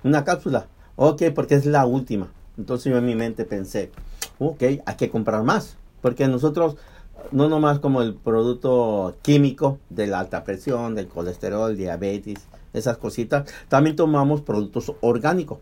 una 0.04 0.24
cápsula. 0.24 0.66
Ok, 0.96 1.22
porque 1.34 1.54
es 1.54 1.66
la 1.66 1.86
última. 1.86 2.28
Entonces 2.58 2.92
yo 2.92 2.98
en 2.98 3.06
mi 3.06 3.14
mente 3.14 3.44
pensé, 3.44 3.90
ok, 4.38 4.62
hay 4.84 4.96
que 4.96 5.10
comprar 5.10 5.42
más. 5.42 5.76
Porque 6.00 6.28
nosotros, 6.28 6.76
no 7.32 7.48
nomás 7.48 7.78
como 7.78 8.02
el 8.02 8.14
producto 8.14 9.16
químico 9.22 9.78
de 9.88 10.06
la 10.06 10.20
alta 10.20 10.44
presión, 10.44 10.94
del 10.94 11.08
colesterol, 11.08 11.76
diabetes, 11.76 12.40
esas 12.72 12.98
cositas, 12.98 13.50
también 13.68 13.96
tomamos 13.96 14.42
productos 14.42 14.92
orgánicos. 15.00 15.58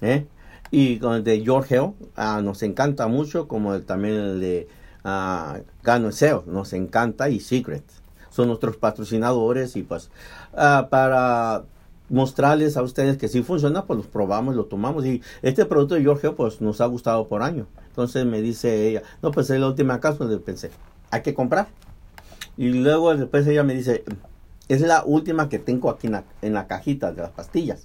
¿eh? 0.00 0.26
Y 0.70 0.98
de 0.98 1.42
George 1.44 1.80
ah, 2.16 2.40
nos 2.42 2.62
encanta 2.62 3.06
mucho, 3.08 3.48
como 3.48 3.74
el, 3.74 3.84
también 3.84 4.14
el 4.14 4.40
de 4.40 4.68
uh, 5.04 5.58
Gano 5.82 6.12
SEO, 6.12 6.44
nos 6.46 6.72
encanta 6.72 7.28
y 7.28 7.40
Secret. 7.40 7.84
Son 8.30 8.46
nuestros 8.46 8.76
patrocinadores 8.76 9.74
y 9.74 9.82
pues 9.82 10.10
ah, 10.54 10.86
para 10.88 11.64
mostrarles 12.10 12.76
a 12.76 12.82
ustedes 12.82 13.16
que 13.16 13.28
si 13.28 13.42
funciona, 13.42 13.86
pues 13.86 13.96
los 13.96 14.06
probamos, 14.06 14.56
lo 14.56 14.66
tomamos. 14.66 15.06
Y 15.06 15.22
este 15.40 15.64
producto 15.64 15.94
de 15.94 16.02
Giorgio, 16.02 16.34
pues 16.34 16.60
nos 16.60 16.80
ha 16.80 16.86
gustado 16.86 17.28
por 17.28 17.42
año. 17.42 17.66
Entonces 17.88 18.26
me 18.26 18.42
dice 18.42 18.88
ella, 18.88 19.02
no, 19.22 19.30
pues 19.30 19.48
es 19.48 19.58
la 19.58 19.68
última 19.68 20.00
casa 20.00 20.18
donde 20.18 20.38
pensé, 20.38 20.70
hay 21.10 21.22
que 21.22 21.32
comprar. 21.32 21.68
Y 22.56 22.68
luego 22.68 23.16
después 23.16 23.46
ella 23.46 23.62
me 23.62 23.74
dice, 23.74 24.04
es 24.68 24.80
la 24.82 25.04
última 25.04 25.48
que 25.48 25.58
tengo 25.58 25.88
aquí 25.88 26.08
en 26.42 26.52
la, 26.52 26.66
cajita 26.66 27.12
de 27.12 27.22
las 27.22 27.30
pastillas. 27.30 27.82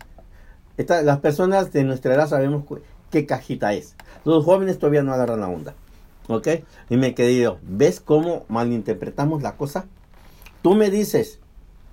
Esta, 0.77 1.01
las 1.03 1.19
personas 1.19 1.71
de 1.71 1.83
nuestra 1.83 2.13
edad 2.13 2.27
sabemos 2.27 2.65
qué 3.11 3.25
cajita 3.25 3.73
es. 3.73 3.95
Los 4.25 4.43
jóvenes 4.43 4.79
todavía 4.79 5.03
no 5.03 5.13
agarran 5.13 5.39
la 5.39 5.47
onda. 5.47 5.75
¿Ok? 6.27 6.47
Y 6.89 6.97
me 6.97 7.13
quedé 7.13 7.39
yo, 7.39 7.59
¿ves 7.61 7.99
cómo 7.99 8.45
malinterpretamos 8.49 9.43
la 9.43 9.55
cosa? 9.55 9.85
Tú 10.63 10.73
me 10.73 10.89
dices, 10.89 11.39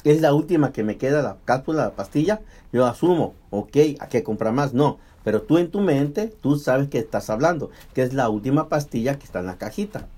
es 0.05 0.21
la 0.21 0.35
última 0.35 0.73
que 0.73 0.83
me 0.83 0.97
queda, 0.97 1.23
la 1.23 1.37
cápsula, 1.45 1.85
la 1.85 1.91
pastilla, 1.93 2.41
yo 2.73 2.87
asumo, 2.87 3.35
ok, 3.51 3.77
hay 3.77 4.09
que 4.11 4.23
comprar 4.23 4.53
más, 4.53 4.75
no. 4.75 4.99
Pero 5.25 5.43
tú 5.43 5.59
en 5.59 5.71
tu 5.71 5.81
mente, 5.81 6.27
tú 6.41 6.59
sabes 6.59 6.89
que 6.89 6.99
estás 6.99 7.31
hablando, 7.31 7.71
que 7.95 8.03
es 8.03 8.13
la 8.13 8.29
última 8.29 8.69
pastilla 8.69 9.19
que 9.19 9.25
está 9.25 9.41
en 9.41 9.47
la 9.47 9.59
cajita. 9.59 10.09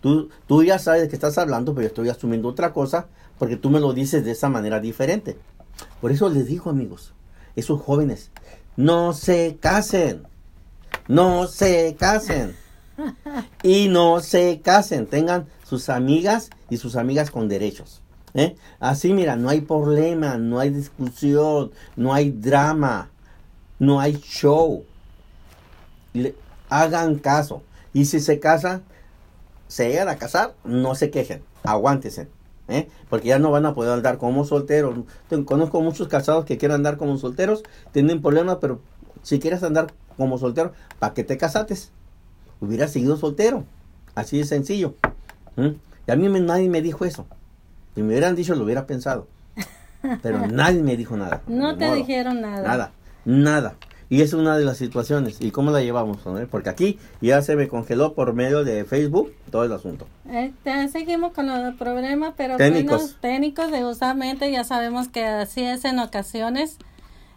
Tú, 0.00 0.30
tú 0.46 0.62
ya 0.62 0.78
sabes 0.78 1.02
de 1.02 1.08
que 1.08 1.16
estás 1.16 1.38
hablando, 1.38 1.74
pero 1.74 1.82
yo 1.82 1.88
estoy 1.88 2.08
asumiendo 2.08 2.48
otra 2.48 2.72
cosa 2.72 3.06
porque 3.38 3.56
tú 3.56 3.70
me 3.70 3.80
lo 3.80 3.92
dices 3.92 4.24
de 4.24 4.32
esa 4.32 4.48
manera 4.48 4.78
diferente. 4.78 5.36
Por 6.00 6.12
eso 6.12 6.28
les 6.28 6.46
digo, 6.46 6.70
amigos, 6.70 7.12
esos 7.56 7.80
jóvenes, 7.80 8.30
no 8.76 9.12
se 9.12 9.56
casen, 9.60 10.22
no 11.08 11.46
se 11.46 11.96
casen. 11.98 12.54
Y 13.62 13.88
no 13.88 14.20
se 14.20 14.60
casen, 14.62 15.06
tengan 15.06 15.46
sus 15.64 15.88
amigas 15.88 16.50
y 16.68 16.76
sus 16.76 16.94
amigas 16.96 17.30
con 17.30 17.48
derechos. 17.48 18.01
¿Eh? 18.34 18.56
Así, 18.80 19.12
mira, 19.12 19.36
no 19.36 19.48
hay 19.48 19.60
problema, 19.60 20.36
no 20.38 20.58
hay 20.58 20.70
discusión, 20.70 21.70
no 21.96 22.14
hay 22.14 22.30
drama, 22.30 23.10
no 23.78 24.00
hay 24.00 24.18
show. 24.18 24.84
hagan 26.68 27.18
caso. 27.18 27.62
Y 27.92 28.06
si 28.06 28.20
se 28.20 28.40
casan, 28.40 28.82
se 29.68 29.88
llegan 29.88 30.08
a 30.08 30.16
casar, 30.16 30.54
no 30.64 30.94
se 30.94 31.10
quejen, 31.10 31.42
aguántense. 31.62 32.28
¿eh? 32.68 32.88
Porque 33.10 33.28
ya 33.28 33.38
no 33.38 33.50
van 33.50 33.66
a 33.66 33.74
poder 33.74 33.92
andar 33.92 34.18
como 34.18 34.44
solteros. 34.44 34.98
Conozco 35.44 35.80
muchos 35.80 36.08
casados 36.08 36.44
que 36.44 36.58
quieren 36.58 36.76
andar 36.76 36.96
como 36.96 37.18
solteros, 37.18 37.62
tienen 37.92 38.22
problemas, 38.22 38.58
pero 38.60 38.80
si 39.22 39.38
quieres 39.38 39.62
andar 39.62 39.92
como 40.16 40.38
soltero, 40.38 40.72
¿para 40.98 41.14
qué 41.14 41.24
te 41.24 41.36
casates? 41.36 41.90
Hubiera 42.60 42.88
seguido 42.88 43.16
soltero. 43.16 43.64
Así 44.14 44.38
de 44.38 44.44
sencillo. 44.44 44.94
Y 45.56 46.10
a 46.10 46.16
mí 46.16 46.28
nadie 46.28 46.68
me 46.68 46.82
dijo 46.82 47.04
eso. 47.04 47.26
Si 47.94 48.02
me 48.02 48.08
hubieran 48.08 48.34
dicho, 48.34 48.54
lo 48.54 48.64
hubiera 48.64 48.86
pensado. 48.86 49.28
Pero 50.22 50.46
nadie 50.50 50.82
me 50.82 50.96
dijo 50.96 51.16
nada. 51.16 51.42
No 51.46 51.76
te 51.76 51.94
dijeron 51.94 52.40
nada. 52.40 52.62
Nada, 52.62 52.92
nada. 53.24 53.74
Y 54.12 54.20
es 54.20 54.34
una 54.34 54.58
de 54.58 54.64
las 54.66 54.76
situaciones. 54.76 55.40
¿Y 55.40 55.52
cómo 55.52 55.70
la 55.70 55.80
llevamos? 55.80 56.18
Porque 56.50 56.68
aquí 56.68 56.98
ya 57.22 57.40
se 57.40 57.56
me 57.56 57.66
congeló 57.66 58.12
por 58.12 58.34
medio 58.34 58.62
de 58.62 58.84
Facebook 58.84 59.32
todo 59.50 59.64
el 59.64 59.72
asunto. 59.72 60.06
Este, 60.30 60.88
seguimos 60.88 61.32
con 61.32 61.46
los 61.46 61.74
problemas, 61.76 62.34
pero 62.36 62.58
técnicos. 62.58 63.16
técnicos 63.22 63.70
de 63.70 63.80
justamente 63.80 64.52
ya 64.52 64.64
sabemos 64.64 65.08
que 65.08 65.24
así 65.24 65.62
es 65.62 65.86
en 65.86 65.98
ocasiones. 65.98 66.76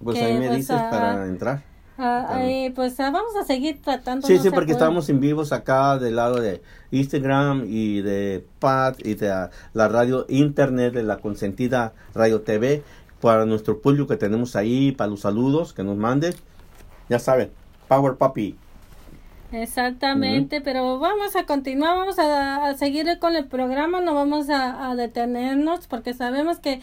Pues 0.03 0.21
ahí 0.21 0.33
me 0.33 0.47
pues, 0.47 0.57
dices 0.57 0.75
para 0.75 1.23
ah, 1.23 1.25
entrar. 1.27 1.63
Ah, 1.97 2.41
pues 2.75 2.99
ah, 2.99 3.09
vamos 3.09 3.35
a 3.37 3.45
seguir 3.45 3.81
tratando. 3.81 4.27
Sí, 4.27 4.37
sí, 4.37 4.49
porque 4.49 4.73
estamos 4.73 5.07
en 5.09 5.21
vivos 5.21 5.53
acá 5.53 5.97
del 5.97 6.17
lado 6.17 6.41
de 6.41 6.61
Instagram 6.91 7.65
y 7.67 8.01
de 8.01 8.45
Pat 8.59 8.99
y 9.05 9.15
de 9.15 9.49
la 9.73 9.87
radio 9.87 10.25
internet 10.27 10.93
de 10.93 11.03
la 11.03 11.17
consentida 11.17 11.93
Radio 12.13 12.41
TV 12.41 12.83
para 13.21 13.45
nuestro 13.45 13.81
público 13.81 14.07
que 14.07 14.17
tenemos 14.17 14.55
ahí, 14.57 14.91
para 14.91 15.09
los 15.09 15.21
saludos 15.21 15.73
que 15.73 15.83
nos 15.83 15.95
manden. 15.95 16.33
Ya 17.07 17.19
saben, 17.19 17.51
Power 17.87 18.15
Papi. 18.15 18.57
Exactamente, 19.53 20.59
pero 20.59 20.99
vamos 20.99 21.35
a 21.37 21.45
continuar, 21.45 21.95
vamos 21.95 22.19
a, 22.19 22.73
seguir 22.75 23.07
con 23.19 23.37
el 23.37 23.45
programa, 23.45 24.01
no 24.01 24.13
vamos 24.13 24.49
a 24.49 24.93
detenernos 24.95 25.87
porque 25.87 26.13
sabemos 26.13 26.59
que 26.59 26.81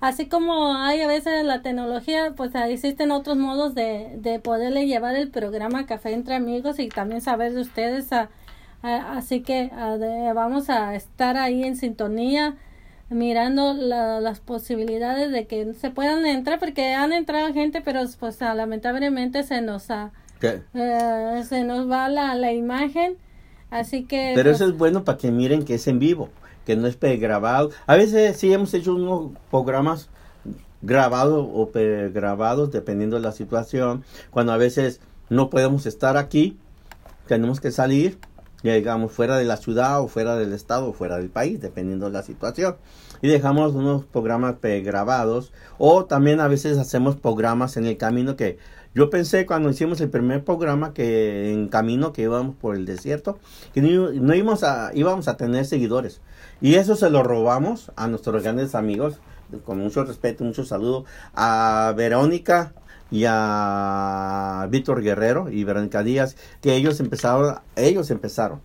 así 0.00 0.26
como 0.26 0.74
hay 0.74 1.00
a 1.00 1.06
veces 1.06 1.44
la 1.44 1.62
tecnología, 1.62 2.32
pues 2.36 2.52
existen 2.54 3.10
otros 3.10 3.36
modos 3.36 3.74
de, 3.74 4.12
de 4.16 4.38
poderle 4.38 4.86
llevar 4.86 5.16
el 5.16 5.30
programa 5.30 5.86
Café 5.86 6.12
entre 6.12 6.34
Amigos 6.34 6.78
y 6.78 6.88
también 6.88 7.20
saber 7.20 7.54
de 7.54 7.60
ustedes. 7.62 8.08
así 8.82 9.40
que 9.40 9.70
vamos 10.34 10.70
a 10.70 10.94
estar 10.94 11.36
ahí 11.36 11.64
en 11.64 11.76
sintonía 11.76 12.56
mirando 13.10 13.74
las 13.74 14.40
posibilidades 14.40 15.30
de 15.30 15.46
que 15.46 15.74
se 15.74 15.90
puedan 15.90 16.26
entrar 16.26 16.58
porque 16.58 16.94
han 16.94 17.12
entrado 17.12 17.52
gente 17.52 17.80
pero 17.80 18.00
pues 18.18 18.40
lamentablemente 18.40 19.42
se 19.42 19.60
nos 19.60 19.90
ha, 19.90 20.10
eh, 20.42 21.42
se 21.46 21.64
nos 21.64 21.90
va 21.90 22.08
la, 22.08 22.34
la 22.34 22.52
imagen 22.52 23.16
así 23.70 24.04
que 24.04 24.32
pero 24.34 24.50
eso 24.50 24.60
pues 24.60 24.70
es 24.72 24.78
bueno 24.78 25.04
para 25.04 25.18
que 25.18 25.30
miren 25.30 25.64
que 25.64 25.74
es 25.74 25.86
en 25.86 25.98
vivo 25.98 26.30
que 26.64 26.76
no 26.76 26.86
es 26.86 26.96
pregrabado. 26.96 27.70
A 27.86 27.96
veces 27.96 28.36
sí 28.36 28.52
hemos 28.52 28.74
hecho 28.74 28.94
unos 28.94 29.32
programas 29.50 30.08
grabados 30.82 31.46
o 31.52 31.70
pregrabados 31.70 32.70
dependiendo 32.70 33.16
de 33.16 33.22
la 33.22 33.32
situación. 33.32 34.04
Cuando 34.30 34.52
a 34.52 34.56
veces 34.56 35.00
no 35.30 35.50
podemos 35.50 35.86
estar 35.86 36.16
aquí, 36.16 36.58
tenemos 37.26 37.60
que 37.60 37.70
salir, 37.70 38.18
llegamos 38.62 39.12
fuera 39.12 39.36
de 39.36 39.44
la 39.44 39.56
ciudad 39.56 40.00
o 40.00 40.08
fuera 40.08 40.36
del 40.36 40.52
estado 40.52 40.88
o 40.88 40.92
fuera 40.92 41.16
del 41.16 41.30
país, 41.30 41.60
dependiendo 41.60 42.06
de 42.06 42.12
la 42.12 42.22
situación. 42.22 42.76
Y 43.22 43.28
dejamos 43.28 43.74
unos 43.74 44.04
programas 44.04 44.56
pregrabados 44.56 45.52
o 45.78 46.04
también 46.04 46.40
a 46.40 46.48
veces 46.48 46.78
hacemos 46.78 47.16
programas 47.16 47.76
en 47.76 47.86
el 47.86 47.96
camino 47.96 48.36
que 48.36 48.58
yo 48.94 49.10
pensé 49.10 49.44
cuando 49.44 49.70
hicimos 49.70 50.00
el 50.00 50.08
primer 50.08 50.44
programa 50.44 50.94
que 50.94 51.52
en 51.52 51.68
camino 51.68 52.12
que 52.12 52.22
íbamos 52.22 52.54
por 52.54 52.76
el 52.76 52.86
desierto, 52.86 53.38
que 53.72 53.82
no, 53.82 54.12
no 54.12 54.34
íbamos, 54.34 54.62
a, 54.62 54.92
íbamos 54.94 55.26
a 55.26 55.36
tener 55.36 55.64
seguidores. 55.64 56.20
Y 56.64 56.76
eso 56.76 56.96
se 56.96 57.10
lo 57.10 57.22
robamos 57.22 57.92
a 57.94 58.08
nuestros 58.08 58.42
grandes 58.42 58.74
amigos, 58.74 59.18
con 59.66 59.80
mucho 59.80 60.02
respeto, 60.02 60.44
mucho 60.44 60.64
saludo, 60.64 61.04
a 61.34 61.92
Verónica 61.94 62.72
y 63.10 63.26
a 63.28 64.66
Víctor 64.70 65.02
Guerrero 65.02 65.50
y 65.50 65.62
Verónica 65.64 66.02
Díaz, 66.02 66.36
que 66.62 66.74
ellos 66.74 67.00
empezaron, 67.00 67.56
ellos 67.76 68.10
empezaron 68.10 68.62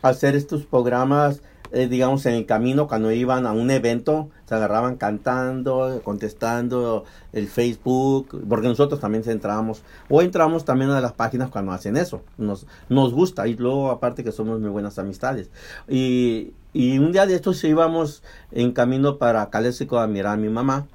a 0.00 0.08
hacer 0.08 0.34
estos 0.34 0.64
programas 0.64 1.42
eh, 1.72 1.88
digamos, 1.88 2.26
en 2.26 2.34
el 2.34 2.46
camino, 2.46 2.88
cuando 2.88 3.12
iban 3.12 3.46
a 3.46 3.52
un 3.52 3.70
evento, 3.70 4.28
se 4.46 4.54
agarraban 4.54 4.96
cantando, 4.96 6.00
contestando 6.02 7.04
el 7.32 7.48
Facebook, 7.48 8.44
porque 8.48 8.68
nosotros 8.68 9.00
también 9.00 9.22
entramos, 9.28 9.82
o 10.08 10.22
entramos 10.22 10.64
también 10.64 10.90
a 10.90 11.00
las 11.00 11.12
páginas 11.12 11.50
cuando 11.50 11.72
hacen 11.72 11.96
eso, 11.96 12.22
nos, 12.38 12.66
nos 12.88 13.12
gusta, 13.12 13.46
y 13.46 13.54
luego 13.54 13.90
aparte 13.90 14.24
que 14.24 14.32
somos 14.32 14.60
muy 14.60 14.70
buenas 14.70 14.98
amistades. 14.98 15.50
Y, 15.88 16.52
y 16.72 16.98
un 16.98 17.12
día 17.12 17.26
de 17.26 17.34
estos 17.34 17.62
íbamos 17.64 18.22
en 18.52 18.72
camino 18.72 19.18
para 19.18 19.48
Calésico 19.50 19.98
a 19.98 20.06
mirar 20.06 20.34
a 20.34 20.36
mi 20.36 20.48
mamá, 20.48 20.86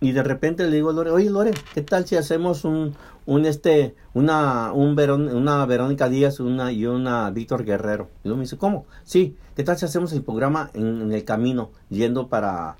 y 0.00 0.12
de 0.12 0.22
repente 0.22 0.64
le 0.64 0.76
digo 0.76 0.90
a 0.90 0.92
Lore, 0.92 1.10
oye 1.10 1.28
Lore, 1.28 1.52
¿qué 1.74 1.82
tal 1.82 2.06
si 2.06 2.16
hacemos 2.16 2.64
un, 2.64 2.94
un 3.28 3.44
este, 3.44 3.94
una, 4.14 4.72
un 4.72 4.98
una 4.98 5.66
Verónica 5.66 6.08
Díaz 6.08 6.40
una, 6.40 6.72
y 6.72 6.86
una 6.86 7.30
Víctor 7.30 7.62
Guerrero? 7.62 8.08
Y 8.24 8.28
luego 8.28 8.38
me 8.38 8.44
dice, 8.44 8.56
¿cómo? 8.56 8.86
Sí, 9.04 9.36
¿qué 9.54 9.62
tal 9.64 9.76
si 9.76 9.84
hacemos 9.84 10.14
el 10.14 10.22
programa 10.22 10.70
en, 10.72 11.12
el 11.12 11.24
camino, 11.24 11.70
yendo 11.90 12.28
para, 12.28 12.76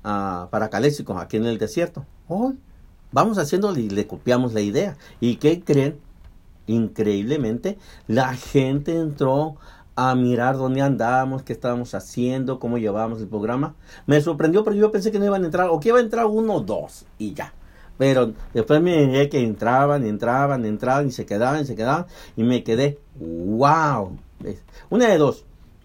uh, 0.00 0.50
para 0.50 0.70
aquí 0.72 1.36
en 1.36 1.46
el 1.46 1.56
desierto? 1.56 2.04
Oh, 2.26 2.52
vamos 3.12 3.38
haciendo 3.38 3.72
y 3.76 3.90
le 3.90 4.08
copiamos 4.08 4.54
la 4.54 4.60
idea. 4.60 4.96
¿Y 5.20 5.36
qué 5.36 5.62
creen? 5.62 6.00
Increíblemente, 6.66 7.78
la 8.08 8.34
gente 8.34 8.98
entró 8.98 9.54
a 9.94 10.16
mirar 10.16 10.56
dónde 10.56 10.82
andábamos, 10.82 11.44
qué 11.44 11.52
estábamos 11.52 11.94
haciendo, 11.94 12.58
cómo 12.58 12.76
llevábamos 12.76 13.20
el 13.20 13.28
programa. 13.28 13.76
Me 14.06 14.20
sorprendió 14.20 14.64
porque 14.64 14.80
yo 14.80 14.90
pensé 14.90 15.12
que 15.12 15.20
no 15.20 15.26
iban 15.26 15.44
a 15.44 15.46
entrar, 15.46 15.68
o 15.68 15.78
que 15.78 15.90
iba 15.90 15.98
a 15.98 16.02
entrar 16.02 16.26
uno 16.26 16.54
o 16.54 16.60
dos, 16.60 17.06
y 17.18 17.34
ya. 17.34 17.54
Pero 18.02 18.32
después 18.52 18.82
me 18.82 19.06
dije 19.06 19.28
que 19.28 19.40
entraban, 19.40 20.04
entraban, 20.04 20.66
entraban, 20.66 21.06
y 21.06 21.12
se 21.12 21.24
quedaban, 21.24 21.62
y 21.62 21.66
se 21.66 21.76
quedaban, 21.76 22.06
y 22.36 22.42
me 22.42 22.64
quedé, 22.64 22.98
wow. 23.14 24.18
Una 24.90 25.06
de 25.06 25.18
dos, 25.18 25.44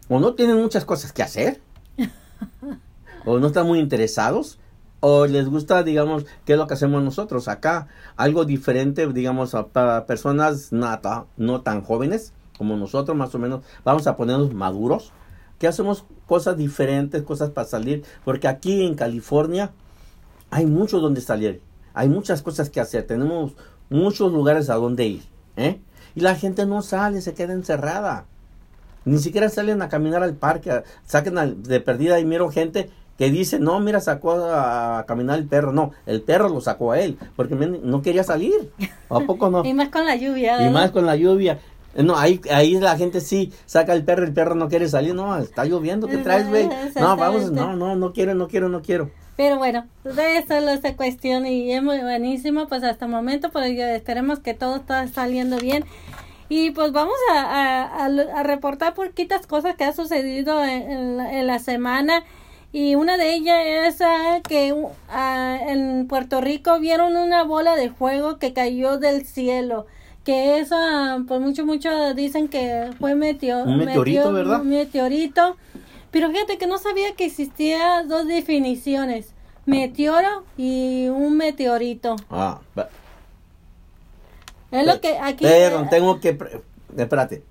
o 0.10 0.20
no 0.20 0.34
tienen 0.34 0.60
muchas 0.60 0.84
cosas 0.84 1.14
que 1.14 1.22
hacer, 1.22 1.62
o 3.26 3.38
no 3.38 3.46
están 3.46 3.68
muy 3.68 3.78
interesados, 3.78 4.58
o 5.00 5.28
les 5.28 5.48
gusta, 5.48 5.84
digamos, 5.84 6.26
qué 6.44 6.54
es 6.54 6.58
lo 6.58 6.66
que 6.66 6.74
hacemos 6.74 7.04
nosotros. 7.04 7.48
Acá, 7.48 7.88
algo 8.16 8.46
diferente, 8.46 9.06
digamos, 9.14 9.56
para 9.72 10.08
personas 10.08 10.72
no 10.72 11.62
tan 11.62 11.84
jóvenes, 11.84 12.34
como 12.58 12.78
nosotros 12.78 13.16
más 13.16 13.36
o 13.36 13.38
menos, 13.38 13.64
vamos 13.84 14.08
a 14.08 14.18
ponernos 14.18 14.56
maduros, 14.56 15.14
que 15.60 15.68
hacemos 15.68 16.04
cosas 16.26 16.58
diferentes, 16.58 17.22
cosas 17.22 17.52
para 17.52 17.68
salir, 17.68 18.04
porque 18.26 18.48
aquí 18.48 18.84
en 18.88 18.96
California 18.96 19.72
hay 20.50 20.66
mucho 20.66 21.00
donde 21.00 21.22
salir, 21.22 21.62
hay 21.98 22.10
muchas 22.10 22.44
cosas 22.44 22.70
que 22.70 22.80
hacer, 22.80 23.08
tenemos 23.08 23.54
muchos 23.90 24.32
lugares 24.32 24.70
a 24.70 24.76
donde 24.76 25.08
ir, 25.08 25.24
¿eh? 25.56 25.80
Y 26.14 26.22
la 26.22 26.36
gente 26.36 26.66
no 26.68 26.84
sale, 26.84 27.22
se 27.22 27.34
queda 27.34 27.54
encerrada. 27.54 28.26
Ni 29.04 29.18
siquiera 29.18 29.50
salen 29.50 29.82
a 29.82 29.90
caminar 29.90 30.22
al 30.22 30.36
parque, 30.36 30.84
saquen 31.06 31.64
de 31.64 31.80
perdida 31.80 32.20
y 32.20 32.26
miro 32.26 32.52
gente 32.52 32.92
que 33.18 33.32
dice, 33.32 33.60
no, 33.60 33.80
mira, 33.80 34.00
sacó 34.00 34.34
a, 34.34 35.06
caminar 35.08 35.40
el 35.40 35.46
perro. 35.48 35.72
No, 35.72 35.92
el 36.06 36.22
perro 36.22 36.50
lo 36.50 36.62
sacó 36.62 36.92
a 36.92 37.00
él, 37.00 37.18
porque 37.36 37.56
no 37.56 38.02
quería 38.04 38.24
salir. 38.24 38.72
¿A 39.10 39.20
poco 39.22 39.50
no? 39.50 39.66
y 39.66 39.74
más 39.74 39.90
con 39.90 40.06
la 40.06 40.16
lluvia. 40.16 40.68
Y 40.68 40.72
más 40.72 40.92
con 40.92 41.06
la 41.06 41.16
lluvia. 41.16 41.60
No, 41.96 42.18
ahí, 42.18 42.40
ahí 42.52 42.76
la 42.80 42.96
gente 42.96 43.22
sí 43.22 43.52
saca 43.66 43.94
el 43.94 44.04
perro, 44.04 44.24
el 44.24 44.34
perro 44.34 44.56
no 44.56 44.70
quiere 44.70 44.88
salir, 44.88 45.16
no, 45.16 45.36
está 45.38 45.66
lloviendo, 45.66 46.08
¿qué 46.08 46.18
traes, 46.18 46.48
güey? 46.48 46.70
No, 47.00 47.18
vamos, 47.18 47.52
no, 47.52 47.76
no, 47.76 47.96
no 47.96 48.14
quiero, 48.14 48.36
no 48.36 48.48
quiero, 48.48 48.70
no 48.70 48.82
quiero. 48.82 49.10
Pero 49.36 49.58
bueno, 49.58 49.88
de 50.04 50.38
eso 50.38 50.56
es 50.56 50.68
esta 50.68 50.96
cuestión 50.96 51.46
y 51.46 51.72
es 51.72 51.84
muy 51.84 52.00
buenísimo, 52.00 52.68
pues 52.68 52.84
hasta 52.84 53.06
el 53.06 53.12
momento, 53.12 53.52
pues 53.52 53.72
esperemos 53.78 54.40
que 54.40 54.56
todo 54.56 54.78
está 54.78 55.08
saliendo 55.08 55.58
bien. 55.58 55.86
Y 56.50 56.72
pues 56.72 56.92
vamos 56.92 57.18
a, 57.34 57.84
a, 57.84 58.06
a, 58.06 58.44
reportar 58.44 58.94
poquitas 58.94 59.46
cosas 59.46 59.76
que 59.76 59.84
ha 59.84 59.94
sucedido 59.94 60.64
en, 60.64 61.20
en, 61.20 61.46
la 61.46 61.60
semana. 61.60 62.24
Y 62.72 62.96
una 62.96 63.18
de 63.18 63.34
ellas 63.34 63.60
es 63.66 64.02
ah, 64.02 64.40
que 64.48 64.74
ah, 65.10 65.60
en 65.68 66.08
Puerto 66.08 66.40
Rico 66.40 66.80
vieron 66.80 67.18
una 67.18 67.44
bola 67.44 67.76
de 67.76 67.90
fuego 67.90 68.40
que 68.40 68.54
cayó 68.54 68.98
del 68.98 69.26
cielo. 69.26 69.88
Que 70.28 70.60
eso, 70.60 70.76
pues 71.26 71.40
mucho, 71.40 71.66
mucho 71.66 72.14
dicen 72.14 72.50
que 72.50 72.90
fue 73.00 73.16
meteo- 73.16 73.64
Un 73.64 73.78
meteorito, 73.78 74.24
meteo- 74.30 74.34
¿verdad? 74.34 74.60
Un 74.60 74.68
meteorito. 74.70 75.56
Pero 76.12 76.30
fíjate 76.32 76.58
que 76.58 76.68
no 76.68 76.78
sabía 76.80 77.16
que 77.16 77.24
existía 77.24 78.04
dos 78.04 78.28
definiciones. 78.28 79.34
Meteoro 79.66 80.44
y 80.58 81.08
un 81.08 81.38
meteorito. 81.38 82.18
Ah, 82.30 82.60
va- 82.78 82.90
Es 84.72 84.86
lo 84.86 85.00
que 85.00 85.18
aquí... 85.18 85.46
Perdón, 85.46 85.88
tengo 85.90 86.20
que... 86.20 86.38
Espérate. 86.98 87.44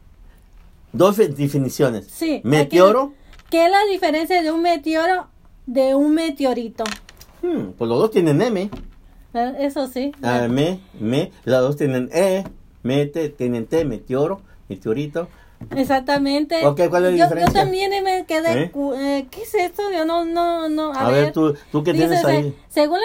Dos 0.93 1.17
definiciones. 1.17 2.07
Sí. 2.09 2.37
aquí- 2.37 2.47
Meteoro. 2.49 3.15
¿Qué 3.49 3.65
es 3.65 3.71
la 3.71 3.85
diferencia 3.91 4.43
de 4.43 4.53
un 4.53 4.61
meteoro 4.61 5.29
de 5.65 5.95
un 5.95 6.15
meteorito? 6.15 6.85
hmm, 7.41 7.71
pues 7.79 7.89
los 7.89 7.99
dos 7.99 8.11
tienen 8.11 8.43
M. 8.43 8.69
Eh, 9.33 9.55
Eso 9.61 9.87
sí. 9.89 10.12
Ah, 10.23 10.47
me, 10.49 10.81
me. 11.01 11.33
Los 11.47 11.61
dos 11.62 11.77
tienen 11.77 12.11
E. 12.12 12.45
Mete, 12.87 13.29
tienen 13.29 13.66
T. 13.66 13.85
Meteoro. 13.85 14.40
Meteorito. 14.68 15.29
Exactamente. 15.75 16.66
Ok, 16.66 16.83
¿cuál 16.90 17.07
es 17.07 17.12
la 17.12 17.16
yo, 17.16 17.25
diferencia? 17.25 17.46
Yo 17.46 17.53
también 17.61 18.05
me 18.05 18.25
quedé. 18.27 18.64
¿Eh? 18.64 18.72
eh, 18.75 19.27
¿Qué 19.31 19.42
es 19.42 19.55
esto? 19.55 19.83
Yo 19.90 20.05
no, 20.05 20.25
no, 20.25 20.68
no. 20.68 20.92
A, 20.92 21.07
A, 21.07 21.11
ver, 21.11 21.33
tú, 21.33 21.55
tú 21.72 21.83
qué 21.83 21.92
tienes 21.94 22.20
se- 22.20 22.27
ahí. 22.27 22.57
según, 22.68 22.99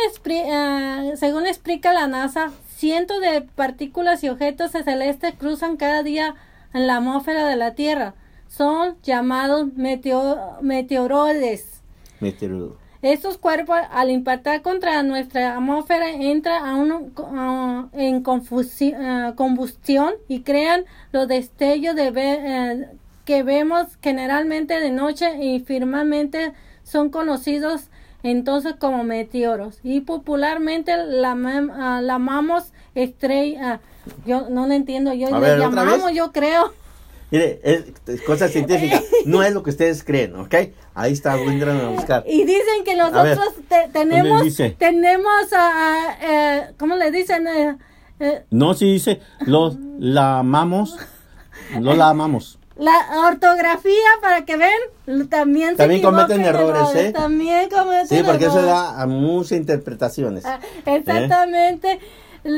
ah, 0.51 1.11
según 1.15 1.45
explica 1.47 1.93
la 1.93 2.07
NASA, 2.07 2.51
cientos 2.75 3.21
de 3.21 3.41
partículas 3.41 4.23
y 4.23 4.29
objetos 4.29 4.71
celestes 4.71 5.33
cruzan 5.37 5.77
cada 5.77 6.03
día 6.03 6.35
en 6.73 6.87
la 6.87 6.97
atmósfera 6.97 7.47
de 7.47 7.55
la 7.55 7.73
Tierra. 7.75 8.15
Son 8.49 8.97
llamados 9.03 9.67
meteo- 9.77 10.59
meteoroides. 10.61 11.81
Meteoro. 12.19 12.77
Estos 13.01 13.37
cuerpos, 13.39 13.77
al 13.91 14.11
impactar 14.11 14.61
contra 14.61 15.01
nuestra 15.01 15.55
atmósfera, 15.55 16.09
entran 16.11 16.63
a 16.65 16.75
un- 16.75 17.11
en 17.93 18.23
ah, 18.95 19.33
combustión 19.35 20.13
y 20.27 20.41
crean 20.41 20.85
los 21.11 21.27
destellos 21.27 21.95
de 21.95 22.11
ve- 22.11 22.39
eh, 22.41 22.87
que 23.25 23.43
vemos 23.43 23.87
generalmente 24.01 24.79
de 24.79 24.91
noche 24.91 25.43
y 25.43 25.59
firmemente 25.61 26.53
son 26.83 27.09
conocidos 27.09 27.89
entonces 28.23 28.75
como 28.77 29.03
meteoros 29.03 29.79
y 29.83 30.01
popularmente 30.01 30.95
la 30.97 31.31
ah, 31.73 32.01
llamamos 32.03 32.71
estrella. 32.93 33.79
yo 34.25 34.47
no 34.49 34.67
lo 34.67 34.73
entiendo, 34.73 35.13
yo 35.13 35.27
A 35.27 35.31
le 35.31 35.39
ver, 35.39 35.59
¿otra 35.59 35.83
llamamos, 35.83 36.11
yo 36.13 36.31
creo. 36.31 36.73
Mire, 37.31 37.61
es, 37.63 37.83
es 38.07 38.21
cosa 38.23 38.47
científica. 38.49 39.01
No 39.25 39.41
es 39.41 39.53
lo 39.53 39.63
que 39.63 39.69
ustedes 39.69 40.03
creen, 40.03 40.35
¿ok? 40.35 40.53
Ahí 40.93 41.13
está, 41.13 41.37
entran 41.39 41.79
a 41.79 41.89
buscar. 41.89 42.23
Y 42.27 42.43
dicen 42.43 42.83
que 42.83 42.95
ver, 42.95 42.97
nosotros 43.11 43.53
te- 43.69 43.87
tenemos, 43.93 44.43
dice? 44.43 44.75
tenemos, 44.77 45.45
ah, 45.55 46.17
eh, 46.21 46.73
¿cómo 46.77 46.95
le 46.97 47.09
dicen? 47.11 47.47
Eh, 47.47 47.77
eh, 48.19 48.43
No, 48.51 48.73
si 48.73 48.91
dice, 48.93 49.21
los 49.45 49.77
la 49.99 50.39
amamos, 50.39 50.97
lo 51.79 51.93
la 51.95 52.09
amamos. 52.09 52.59
la 52.77 52.91
ortografía 53.29 54.09
para 54.21 54.43
que 54.43 54.57
ven, 54.57 55.29
también 55.29 55.69
se 55.71 55.75
También 55.77 56.01
cometen 56.01 56.41
errores, 56.43 56.95
¿eh? 56.95 57.11
También 57.13 57.69
cometen 57.69 58.07
Sí, 58.07 58.23
porque 58.25 58.45
eso 58.45 58.59
errores. 58.59 58.65
da 58.73 59.01
a 59.01 59.07
muchas 59.07 59.53
interpretaciones. 59.53 60.43
Ah, 60.45 60.59
Exactamente. 60.85 61.99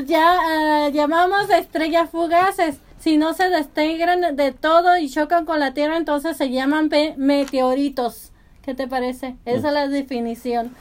Ya 0.05 0.37
ah, 0.39 0.89
llamamos 0.93 1.49
estrellas 1.49 2.09
fugaces. 2.09 2.77
Si 3.03 3.17
no 3.17 3.33
se 3.33 3.49
desintegran 3.49 4.37
de 4.37 4.53
todo 4.53 4.97
y 4.97 5.09
chocan 5.09 5.45
con 5.45 5.59
la 5.59 5.73
Tierra, 5.73 5.97
entonces 5.97 6.37
se 6.37 6.49
llaman 6.51 6.89
meteoritos. 7.17 8.31
¿Qué 8.63 8.73
te 8.75 8.87
parece? 8.87 9.35
Esa 9.43 9.67
es 9.67 9.73
la 9.73 9.87
definición. 9.89 10.73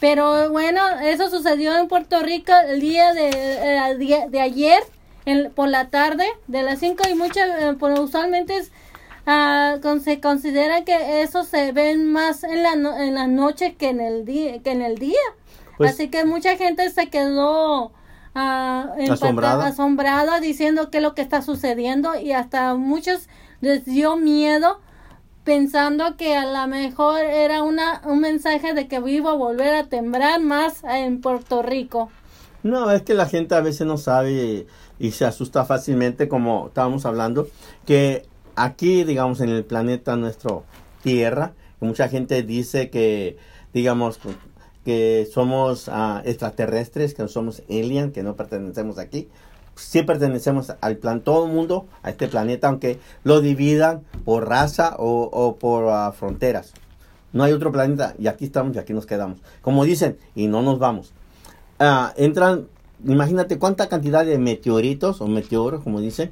Pero 0.00 0.50
bueno, 0.50 0.80
eso 1.02 1.28
sucedió 1.28 1.76
en 1.76 1.86
Puerto 1.86 2.22
Rico 2.22 2.52
el 2.66 2.80
día 2.80 3.12
de, 3.12 3.28
eh, 3.28 4.26
de 4.30 4.40
ayer, 4.40 4.82
en- 5.26 5.50
por 5.52 5.68
la 5.68 5.90
tarde, 5.90 6.24
de 6.46 6.62
las 6.62 6.78
5 6.78 7.02
y 7.10 7.14
muchas, 7.14 7.50
eh, 7.60 7.76
pues, 7.78 7.98
usualmente 7.98 8.56
es, 8.56 8.72
ah, 9.26 9.76
con- 9.82 10.00
se 10.00 10.18
considera 10.18 10.84
que 10.86 11.20
eso 11.20 11.44
se 11.44 11.72
ven 11.72 12.10
más 12.10 12.42
en 12.42 12.62
la, 12.62 12.76
no- 12.76 12.96
en 12.96 13.14
las 13.14 13.28
noches 13.28 13.76
que 13.76 13.90
en 13.90 14.00
el 14.00 14.24
día. 14.24 14.62
Que 14.62 14.70
en 14.70 14.80
el 14.80 14.96
día. 14.96 15.18
Pues- 15.76 15.90
Así 15.92 16.08
que 16.08 16.24
mucha 16.24 16.56
gente 16.56 16.88
se 16.88 17.10
quedó 17.10 17.92
ah, 18.34 18.94
Asombrada. 19.10 19.66
asombrada 19.66 20.40
diciendo 20.40 20.90
qué 20.90 20.98
es 20.98 21.02
lo 21.02 21.14
que 21.14 21.22
está 21.22 21.42
sucediendo 21.42 22.18
y 22.18 22.32
hasta 22.32 22.74
muchos 22.74 23.28
les 23.60 23.84
dio 23.84 24.16
miedo 24.16 24.80
pensando 25.44 26.16
que 26.16 26.36
a 26.36 26.44
lo 26.44 26.68
mejor 26.68 27.20
era 27.20 27.62
una, 27.62 28.02
un 28.04 28.20
mensaje 28.20 28.74
de 28.74 28.88
que 28.88 29.02
iba 29.06 29.30
a 29.30 29.34
volver 29.34 29.74
a 29.74 29.84
temblar 29.84 30.40
más 30.40 30.84
en 30.84 31.20
Puerto 31.20 31.62
Rico. 31.62 32.10
No, 32.62 32.90
es 32.90 33.02
que 33.02 33.14
la 33.14 33.26
gente 33.26 33.54
a 33.54 33.60
veces 33.60 33.86
no 33.86 33.96
sabe 33.96 34.32
y, 34.32 34.66
y 34.98 35.12
se 35.12 35.24
asusta 35.24 35.64
fácilmente, 35.64 36.28
como 36.28 36.68
estábamos 36.68 37.06
hablando, 37.06 37.48
que 37.86 38.26
aquí, 38.54 39.04
digamos, 39.04 39.40
en 39.40 39.48
el 39.48 39.64
planeta 39.64 40.16
nuestro 40.16 40.64
Tierra, 41.02 41.54
mucha 41.80 42.08
gente 42.08 42.42
dice 42.42 42.90
que, 42.90 43.38
digamos, 43.72 44.20
que 44.84 45.28
somos 45.32 45.88
ah, 45.88 46.22
extraterrestres, 46.24 47.14
que 47.14 47.22
no 47.22 47.28
somos 47.28 47.62
alien, 47.68 48.12
que 48.12 48.22
no 48.22 48.36
pertenecemos 48.36 48.98
aquí. 48.98 49.28
Sí 49.76 50.02
pertenecemos 50.02 50.74
al 50.80 50.96
plan, 50.96 51.20
todo 51.22 51.46
el 51.46 51.52
mundo, 51.52 51.86
a 52.02 52.10
este 52.10 52.28
planeta, 52.28 52.68
aunque 52.68 52.98
lo 53.24 53.40
dividan 53.40 54.02
por 54.24 54.48
raza 54.48 54.96
o, 54.98 55.22
o 55.32 55.56
por 55.56 55.88
ah, 55.88 56.12
fronteras. 56.12 56.72
No 57.32 57.44
hay 57.44 57.52
otro 57.52 57.70
planeta 57.72 58.14
y 58.18 58.26
aquí 58.26 58.46
estamos 58.46 58.74
y 58.74 58.78
aquí 58.78 58.92
nos 58.92 59.06
quedamos. 59.06 59.38
Como 59.62 59.84
dicen, 59.84 60.18
y 60.34 60.48
no 60.48 60.62
nos 60.62 60.78
vamos. 60.78 61.12
Ah, 61.78 62.12
entran, 62.16 62.66
imagínate 63.04 63.58
cuánta 63.58 63.88
cantidad 63.88 64.24
de 64.24 64.38
meteoritos 64.38 65.20
o 65.20 65.28
meteoros, 65.28 65.82
como 65.82 66.00
dicen, 66.00 66.30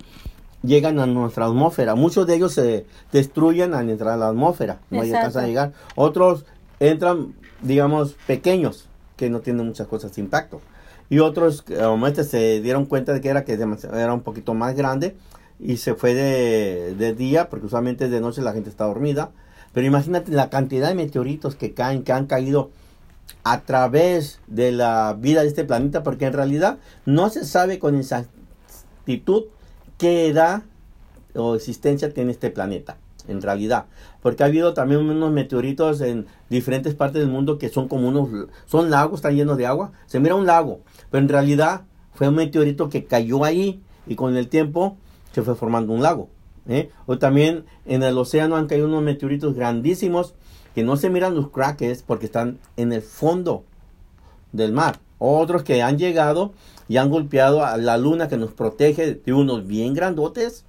llegan 0.62 0.98
a 0.98 1.06
nuestra 1.06 1.46
atmósfera. 1.46 1.94
Muchos 1.94 2.26
de 2.26 2.34
ellos 2.34 2.52
se 2.52 2.87
destruyen 3.12 3.74
al 3.74 3.88
entrar 3.88 4.14
a 4.14 4.16
la 4.16 4.28
atmósfera, 4.28 4.80
no 4.90 5.00
alcanzan 5.00 5.44
a 5.44 5.46
llegar. 5.46 5.72
Otros 5.94 6.44
entran, 6.80 7.34
digamos, 7.62 8.14
pequeños, 8.27 8.87
que 9.16 9.31
no 9.31 9.40
tienen 9.40 9.66
muchas 9.66 9.87
cosas 9.87 10.14
de 10.14 10.23
impacto. 10.23 10.61
Y 11.11 11.21
otros, 11.21 11.64
eh, 11.68 11.79
como 11.79 12.07
este, 12.07 12.25
se 12.25 12.61
dieron 12.61 12.87
cuenta 12.87 13.12
de 13.12 13.21
que 13.21 13.29
era, 13.29 13.44
que 13.44 13.55
era 13.55 14.12
un 14.12 14.23
poquito 14.23 14.55
más 14.55 14.75
grande 14.75 15.16
y 15.59 15.79
se 15.79 15.94
fue 15.94 16.14
de, 16.14 16.94
de 16.94 17.14
día, 17.14 17.49
porque 17.49 17.66
usualmente 17.66 18.09
de 18.09 18.21
noche 18.21 18.42
la 18.42 18.53
gente 18.53 18.71
está 18.71 18.85
dormida. 18.85 19.31
Pero 19.73 19.87
imagínate 19.87 20.33
la 20.33 20.51
cantidad 20.51 20.88
de 20.88 20.94
meteoritos 20.94 21.55
que 21.55 21.75
caen, 21.75 22.03
que 22.03 22.12
han 22.12 22.27
caído 22.27 22.71
a 23.44 23.61
través 23.62 24.40
de 24.47 24.73
la 24.73 25.16
vida 25.18 25.42
de 25.42 25.49
este 25.49 25.64
planeta, 25.64 26.03
porque 26.03 26.27
en 26.27 26.33
realidad 26.33 26.79
no 27.07 27.29
se 27.31 27.44
sabe 27.44 27.79
con 27.79 27.97
exactitud 27.97 29.44
qué 29.99 30.29
edad 30.29 30.62
o 31.35 31.55
existencia 31.55 32.12
tiene 32.12 32.33
este 32.33 32.51
planeta, 32.51 32.97
en 33.29 33.43
realidad. 33.43 33.87
Porque 34.23 34.43
ha 34.43 34.47
habido 34.47 34.75
también 34.75 35.09
unos 35.09 35.31
meteoritos 35.31 36.01
en 36.01 36.27
diferentes 36.51 36.95
partes 36.95 37.21
del 37.21 37.31
mundo 37.31 37.59
que 37.59 37.69
son 37.69 37.88
como 37.88 38.09
unos, 38.09 38.29
son 38.67 38.91
lagos, 38.91 39.17
están 39.17 39.37
llenos 39.37 39.57
de 39.57 39.67
agua. 39.67 39.93
Se 40.07 40.19
mira 40.19 40.35
un 40.35 40.47
lago, 40.47 40.81
pero 41.11 41.23
en 41.23 41.29
realidad 41.29 41.83
fue 42.14 42.29
un 42.29 42.35
meteorito 42.35 42.88
que 42.88 43.05
cayó 43.05 43.45
ahí 43.45 43.81
y 44.07 44.17
con 44.17 44.37
el 44.37 44.49
tiempo 44.49 44.97
se 45.33 45.43
fue 45.43 45.55
formando 45.55 45.93
un 45.93 46.03
lago. 46.03 46.29
¿eh? 46.69 46.91
O 47.07 47.19
también 47.19 47.64
en 47.87 48.03
el 48.03 48.19
océano 48.19 48.57
han 48.57 48.67
caído 48.67 48.87
unos 48.87 49.03
meteoritos 49.03 49.55
grandísimos 49.55 50.35
que 50.75 50.83
no 50.83 50.97
se 50.97 51.11
miran 51.11 51.35
los 51.35 51.51
crackers 51.51 52.03
porque 52.03 52.27
están 52.27 52.59
en 52.77 52.93
el 52.93 53.03
fondo 53.03 53.64
del 54.53 54.73
mar. 54.73 55.01
Otros 55.19 55.62
que 55.62 55.83
han 55.83 55.99
llegado 55.99 56.53
y 56.88 56.97
han 56.97 57.11
golpeado 57.11 57.64
a 57.64 57.77
la 57.77 57.99
luna 57.99 58.29
que 58.29 58.37
nos 58.37 58.53
protege 58.53 59.14
de 59.14 59.33
unos 59.33 59.67
bien 59.67 59.95
grandotes 59.95 60.64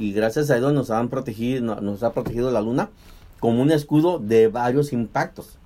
y 0.00 0.12
gracias 0.12 0.50
a 0.50 0.56
ellos 0.56 0.72
nos 0.72 0.90
han 0.90 1.08
protegido, 1.08 1.62
no- 1.62 1.80
nos 1.80 2.02
ha 2.02 2.12
protegido 2.12 2.50
la 2.50 2.60
luna 2.60 2.88
como 3.38 3.62
un 3.62 3.70
escudo 3.70 4.18
de 4.18 4.48
varios 4.48 4.92
impactos. 4.92 5.58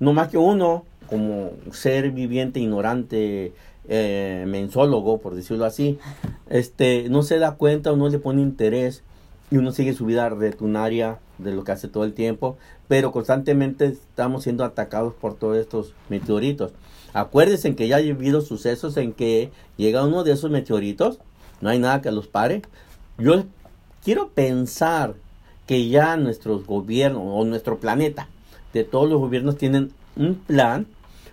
No 0.00 0.12
más 0.12 0.28
que 0.28 0.38
uno, 0.38 0.84
como 1.08 1.50
ser 1.72 2.10
viviente, 2.12 2.60
ignorante, 2.60 3.52
eh, 3.88 4.44
mensólogo, 4.46 5.18
por 5.18 5.34
decirlo 5.34 5.64
así, 5.64 5.98
este, 6.50 7.08
no 7.08 7.22
se 7.22 7.38
da 7.38 7.52
cuenta 7.56 7.92
o 7.92 7.96
no 7.96 8.08
le 8.08 8.18
pone 8.18 8.42
interés 8.42 9.02
y 9.50 9.56
uno 9.56 9.72
sigue 9.72 9.94
su 9.94 10.04
vida 10.04 10.28
rutinaria 10.28 11.18
de 11.38 11.52
lo 11.54 11.64
que 11.64 11.72
hace 11.72 11.88
todo 11.88 12.04
el 12.04 12.12
tiempo, 12.12 12.56
pero 12.86 13.12
constantemente 13.12 13.86
estamos 13.86 14.42
siendo 14.42 14.64
atacados 14.64 15.14
por 15.14 15.34
todos 15.34 15.56
estos 15.56 15.94
meteoritos. 16.10 16.72
Acuérdense 17.14 17.74
que 17.74 17.88
ya 17.88 17.96
ha 17.96 18.00
habido 18.00 18.42
sucesos 18.42 18.96
en 18.98 19.12
que 19.14 19.50
llega 19.78 20.04
uno 20.04 20.24
de 20.24 20.32
esos 20.32 20.50
meteoritos, 20.50 21.18
no 21.62 21.70
hay 21.70 21.78
nada 21.78 22.02
que 22.02 22.10
los 22.10 22.26
pare. 22.28 22.62
Yo 23.16 23.44
quiero 24.08 24.30
pensar 24.30 25.16
que 25.66 25.90
ya 25.90 26.16
nuestros 26.16 26.64
gobiernos 26.64 27.24
o 27.26 27.44
nuestro 27.44 27.76
planeta, 27.76 28.26
de 28.72 28.82
todos 28.82 29.06
los 29.06 29.20
gobiernos 29.20 29.58
tienen 29.58 29.92
un 30.16 30.36
plan 30.36 30.86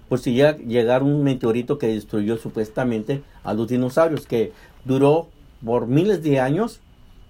por 0.09 0.19
si 0.19 0.33
llega 0.33 0.57
llegar 0.57 1.01
un 1.01 1.23
meteorito 1.23 1.77
que 1.77 1.88
destruyó 1.88 2.35
supuestamente 2.35 3.23
a 3.45 3.53
los 3.53 3.69
dinosaurios, 3.69 4.27
que 4.27 4.51
duró 4.83 5.29
por 5.63 5.88
miles 5.88 6.21
de 6.21 6.41
años, 6.41 6.81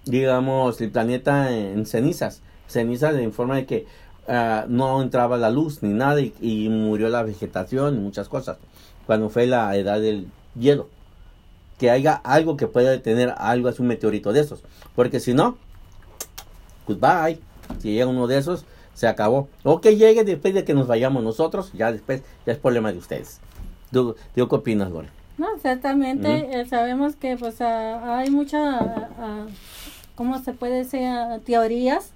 digamos, 0.04 0.80
el 0.80 0.90
planeta 0.90 1.56
en 1.56 1.86
cenizas, 1.86 2.42
cenizas 2.66 3.14
en 3.14 3.32
forma 3.32 3.54
de 3.54 3.66
que 3.66 3.86
ah, 4.26 4.64
no 4.68 5.00
entraba 5.00 5.36
la 5.36 5.50
luz 5.50 5.80
ni 5.80 5.90
nada 5.90 6.20
y 6.20 6.68
murió 6.70 7.08
la 7.08 7.22
vegetación 7.22 7.94
y 7.94 8.00
muchas 8.00 8.28
cosas. 8.28 8.58
Cuando 9.06 9.30
fue 9.30 9.46
la 9.46 9.76
edad 9.76 10.00
del 10.00 10.26
hielo. 10.58 10.88
Que 11.78 11.90
haya 11.90 12.14
algo 12.14 12.56
que 12.56 12.66
pueda 12.66 12.90
detener 12.90 13.34
algo, 13.36 13.68
es 13.68 13.80
un 13.80 13.86
meteorito 13.86 14.32
de 14.32 14.40
esos. 14.40 14.62
Porque 14.94 15.20
si 15.20 15.34
no, 15.34 15.56
goodbye. 16.86 17.38
Si 17.80 17.92
llega 17.92 18.06
uno 18.06 18.26
de 18.26 18.38
esos, 18.38 18.64
se 18.94 19.06
acabó. 19.08 19.48
O 19.62 19.80
que 19.80 19.96
llegue 19.96 20.24
después 20.24 20.54
de 20.54 20.64
que 20.64 20.72
nos 20.74 20.86
vayamos 20.86 21.22
nosotros, 21.22 21.72
ya 21.74 21.92
después, 21.92 22.22
ya 22.46 22.52
es 22.52 22.58
problema 22.58 22.92
de 22.92 22.98
ustedes. 22.98 23.40
¿Tú, 23.92 24.16
tú 24.34 24.48
qué 24.48 24.54
opinas, 24.54 24.90
Lore? 24.90 25.08
No, 25.36 25.54
exactamente. 25.54 26.60
eh, 26.60 26.66
sabemos 26.66 27.14
que 27.16 27.36
pues 27.36 27.60
ah, 27.60 28.18
hay 28.18 28.30
muchas, 28.30 28.82
¿cómo 30.14 30.38
se 30.42 30.54
puede 30.54 30.78
decir? 30.78 31.00
Teorías 31.44 32.12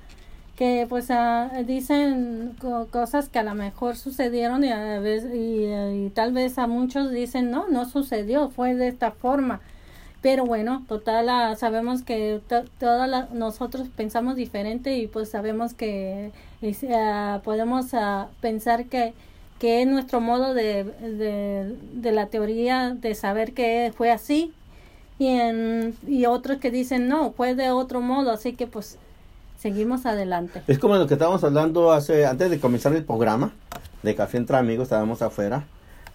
que 0.61 0.87
pues 0.89 1.11
ah, 1.11 1.51
dicen 1.67 2.57
co- 2.61 2.89
cosas 2.93 3.31
que 3.31 3.41
a 3.41 3.45
lo 3.45 3.57
mejor 3.57 3.97
sucedieron 3.97 4.65
y, 4.65 4.71
a 4.71 5.01
veces, 5.01 5.33
y, 5.35 6.11
tal 6.11 6.33
vez 6.35 6.59
a 6.59 6.69
muchos 6.69 7.11
dicen 7.13 7.51
no, 7.51 7.69
no 7.71 7.87
sucedió, 7.87 8.51
fue 8.51 8.77
de 8.77 8.89
esta 8.89 9.11
forma. 9.13 9.61
Pero 10.23 10.45
bueno, 10.47 10.85
total, 10.89 11.29
ah, 11.31 11.57
sabemos 11.57 12.03
que 12.05 12.41
to- 12.49 12.65
todas 12.79 13.09
las- 13.11 13.31
nosotros 13.33 13.89
pensamos 13.97 14.37
diferente 14.37 14.97
y 14.99 15.07
pues 15.09 15.31
sabemos 15.31 15.75
que 15.75 16.33
ah, 16.95 17.41
podemos 17.45 17.95
ah, 17.95 18.29
pensar 18.43 18.87
que, 18.87 19.15
que 19.61 19.83
es 19.83 19.89
nuestro 19.89 20.21
modo 20.21 20.55
de, 20.55 20.85
de, 20.85 21.77
de 21.95 22.13
la 22.13 22.27
teoría 22.29 22.91
de 22.91 23.15
saber 23.15 23.53
que 23.55 23.93
fue 23.97 24.11
así 24.11 24.53
y, 25.19 25.29
en, 25.29 25.95
y 26.07 26.27
otros 26.27 26.59
que 26.59 26.71
dicen 26.71 27.09
no, 27.09 27.33
fue 27.33 27.55
de 27.55 27.71
otro 27.71 28.01
modo, 28.01 28.31
así 28.33 28.55
que 28.55 28.67
pues 28.67 28.99
seguimos 29.61 30.07
adelante. 30.07 30.63
Es 30.67 30.79
como 30.79 30.97
lo 30.97 31.07
que 31.07 31.15
estábamos 31.15 31.45
hablando 31.45 31.93
hace 31.93 32.27
antes 32.27 32.51
de 32.51 32.59
comenzar 32.59 32.95
el 32.95 33.05
programa 33.05 33.53
de 34.03 34.15
Café 34.15 34.39
entre 34.39 34.57
Amigos, 34.57 34.85
estábamos 34.85 35.21
afuera 35.23 35.65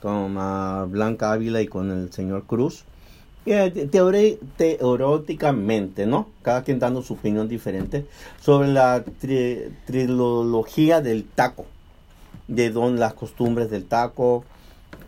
con 0.02 0.36
ah, 0.38 0.86
Blanca 0.90 1.32
Ávila 1.32 1.62
y 1.62 1.68
con 1.68 1.92
el 1.92 2.12
señor 2.12 2.46
Cruz. 2.46 2.84
Eh, 3.46 3.70
te- 3.72 3.88
teore- 3.88 4.40
teoréticamente, 4.58 6.08
¿no? 6.08 6.30
Cada 6.42 6.64
quien 6.64 6.80
dando 6.80 7.04
su 7.04 7.14
opinión 7.14 7.48
diferente 7.48 8.06
sobre 8.42 8.68
la 8.70 9.06
tri- 9.06 9.70
trilogía 9.86 11.02
del 11.02 11.24
taco, 11.26 11.66
de 12.48 12.72
don, 12.72 13.00
las 13.00 13.14
costumbres 13.14 13.70
del 13.70 13.86
taco, 13.86 14.44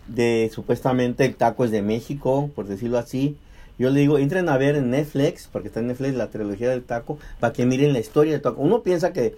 de 0.08 0.52
supuestamente 0.54 1.26
el 1.26 1.36
taco 1.36 1.66
es 1.66 1.72
de 1.72 1.82
México, 1.82 2.52
por 2.56 2.68
decirlo 2.68 3.00
así. 3.00 3.38
Yo 3.80 3.90
le 3.92 4.00
digo, 4.00 4.18
entren 4.18 4.50
a 4.50 4.58
ver 4.58 4.76
en 4.76 4.90
Netflix, 4.90 5.48
porque 5.52 5.68
está 5.68 5.80
en 5.80 5.88
Netflix 5.88 6.16
la 6.16 6.30
trilogía 6.30 6.70
del 6.70 6.84
taco, 6.84 7.20
para 7.40 7.54
que 7.54 7.66
miren 7.66 7.94
la 7.94 8.00
historia 8.00 8.34
del 8.34 8.42
taco. 8.42 8.62
Uno 8.62 8.82
piensa 8.82 9.14
que 9.14 9.36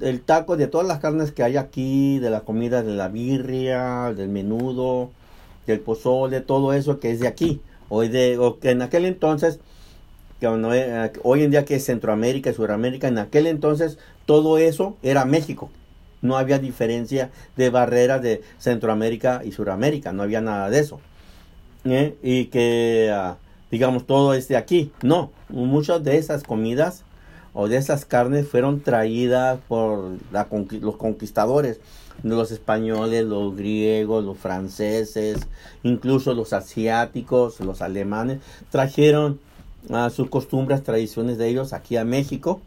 el 0.00 0.20
taco, 0.20 0.56
de 0.56 0.66
todas 0.68 0.86
las 0.86 1.00
carnes 1.00 1.32
que 1.32 1.42
hay 1.42 1.56
aquí, 1.56 2.18
de 2.18 2.30
la 2.30 2.40
comida 2.40 2.82
de 2.82 2.94
la 2.94 3.08
birria, 3.08 4.12
del 4.14 4.28
menudo, 4.28 5.10
del 5.66 5.80
pozole, 5.80 6.40
todo 6.40 6.72
eso 6.72 7.00
que 7.00 7.10
es 7.10 7.20
de 7.20 7.28
aquí, 7.28 7.60
o, 7.88 8.02
de, 8.02 8.38
o 8.38 8.58
que 8.58 8.70
en 8.70 8.82
aquel 8.82 9.04
entonces, 9.04 9.58
que 10.40 10.46
eh, 10.46 11.12
hoy 11.22 11.42
en 11.42 11.50
día 11.50 11.64
que 11.64 11.76
es 11.76 11.84
Centroamérica 11.84 12.50
y 12.50 12.54
Sudamérica, 12.54 13.08
en 13.08 13.18
aquel 13.18 13.46
entonces 13.46 13.98
todo 14.26 14.58
eso 14.58 14.96
era 15.02 15.24
México. 15.24 15.70
No 16.22 16.36
había 16.36 16.58
diferencia 16.58 17.30
de 17.56 17.70
barreras 17.70 18.22
de 18.22 18.42
Centroamérica 18.58 19.42
y 19.44 19.52
Sudamérica, 19.52 20.12
no 20.12 20.22
había 20.22 20.40
nada 20.40 20.70
de 20.70 20.80
eso. 20.80 21.00
¿eh? 21.84 22.16
Y 22.22 22.46
que, 22.46 23.10
ah, 23.12 23.36
digamos, 23.70 24.06
todo 24.06 24.34
es 24.34 24.48
de 24.48 24.56
aquí. 24.56 24.92
No, 25.02 25.30
muchas 25.48 26.02
de 26.04 26.16
esas 26.18 26.42
comidas 26.42 27.02
o 27.54 27.68
de 27.68 27.76
esas 27.76 28.04
carnes 28.04 28.48
fueron 28.48 28.80
traídas 28.80 29.58
por 29.68 30.10
la 30.30 30.46
los 30.80 30.96
conquistadores, 30.96 31.80
los 32.22 32.50
españoles, 32.50 33.24
los 33.24 33.56
griegos, 33.56 34.24
los 34.24 34.36
franceses, 34.38 35.38
incluso 35.82 36.34
los 36.34 36.52
asiáticos, 36.52 37.60
los 37.60 37.80
alemanes, 37.82 38.40
trajeron 38.70 39.40
ah, 39.90 40.10
sus 40.10 40.28
costumbres, 40.28 40.82
tradiciones 40.82 41.38
de 41.38 41.48
ellos 41.48 41.72
aquí 41.72 41.96
a 41.96 42.04
México 42.04 42.60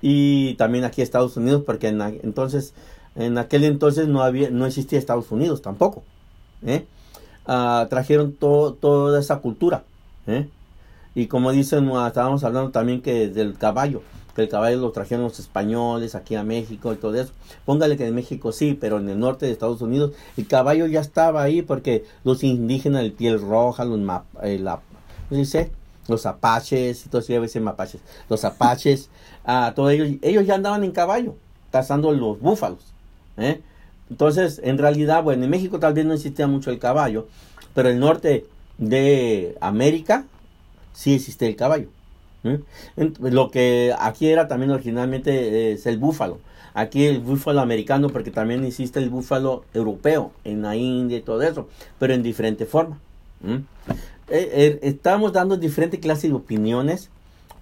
y 0.00 0.54
también 0.54 0.84
aquí 0.84 1.00
a 1.00 1.04
Estados 1.04 1.36
Unidos, 1.36 1.62
porque 1.66 1.88
en, 1.88 2.00
entonces, 2.00 2.72
en 3.16 3.36
aquel 3.38 3.64
entonces 3.64 4.06
no 4.08 4.22
había, 4.22 4.50
no 4.50 4.66
existía 4.66 4.98
Estados 4.98 5.30
Unidos 5.32 5.62
tampoco. 5.62 6.02
¿eh? 6.64 6.84
Ah, 7.46 7.86
trajeron 7.90 8.32
to- 8.32 8.76
toda 8.80 9.18
esa 9.20 9.38
cultura. 9.38 9.84
¿Eh? 10.28 10.48
Y 11.14 11.26
como 11.26 11.50
dicen, 11.50 11.90
ah, 11.94 12.06
estábamos 12.06 12.44
hablando 12.44 12.70
también 12.70 13.00
que 13.02 13.28
del 13.28 13.54
caballo, 13.58 14.02
que 14.36 14.42
el 14.42 14.48
caballo 14.48 14.78
lo 14.78 14.92
trajeron 14.92 15.24
los 15.24 15.40
españoles 15.40 16.14
aquí 16.14 16.36
a 16.36 16.44
México 16.44 16.92
y 16.92 16.96
todo 16.96 17.14
eso. 17.20 17.32
Póngale 17.64 17.96
que 17.96 18.06
en 18.06 18.14
México 18.14 18.52
sí, 18.52 18.78
pero 18.80 18.98
en 18.98 19.08
el 19.08 19.18
norte 19.18 19.46
de 19.46 19.52
Estados 19.52 19.80
Unidos 19.82 20.12
el 20.36 20.46
caballo 20.46 20.86
ya 20.86 21.00
estaba 21.00 21.42
ahí 21.42 21.62
porque 21.62 22.04
los 22.22 22.44
indígenas 22.44 23.02
de 23.02 23.10
piel 23.10 23.40
roja, 23.40 23.84
los 23.84 23.98
ma- 23.98 24.24
eh, 24.44 24.62
los 26.08 26.24
apaches, 26.26 27.04
entonces 27.04 27.60
mapaches, 27.60 28.00
los 28.28 28.44
apaches, 28.44 29.10
ah, 29.44 29.72
todos 29.74 29.90
ellos, 29.92 30.08
ellos 30.22 30.46
ya 30.46 30.54
andaban 30.54 30.84
en 30.84 30.92
caballo, 30.92 31.34
cazando 31.72 32.12
los 32.12 32.38
búfalos. 32.40 32.80
¿eh? 33.36 33.60
Entonces, 34.08 34.60
en 34.62 34.78
realidad, 34.78 35.22
bueno, 35.22 35.44
en 35.44 35.50
México 35.50 35.78
tal 35.78 35.94
vez 35.94 36.06
no 36.06 36.14
existía 36.14 36.46
mucho 36.46 36.70
el 36.70 36.78
caballo, 36.78 37.26
pero 37.74 37.88
el 37.90 37.98
norte 37.98 38.46
de 38.78 39.56
América 39.60 40.24
sí 40.92 41.14
existe 41.14 41.46
el 41.46 41.56
caballo. 41.56 41.88
¿eh? 42.44 42.60
Lo 43.20 43.50
que 43.50 43.94
aquí 43.98 44.28
era 44.28 44.48
también 44.48 44.70
originalmente 44.70 45.72
es 45.72 45.86
el 45.86 45.98
búfalo. 45.98 46.38
Aquí 46.74 47.06
el 47.06 47.20
búfalo 47.20 47.60
americano, 47.60 48.08
porque 48.08 48.30
también 48.30 48.64
existe 48.64 49.00
el 49.00 49.10
búfalo 49.10 49.64
europeo 49.74 50.32
en 50.44 50.62
la 50.62 50.76
India 50.76 51.18
y 51.18 51.22
todo 51.22 51.42
eso, 51.42 51.68
pero 51.98 52.14
en 52.14 52.22
diferente 52.22 52.66
forma. 52.66 52.98
Eh, 53.44 53.58
eh, 54.28 54.78
estamos 54.82 55.32
dando 55.32 55.56
diferentes 55.56 56.00
clases 56.00 56.30
de 56.30 56.36
opiniones 56.36 57.10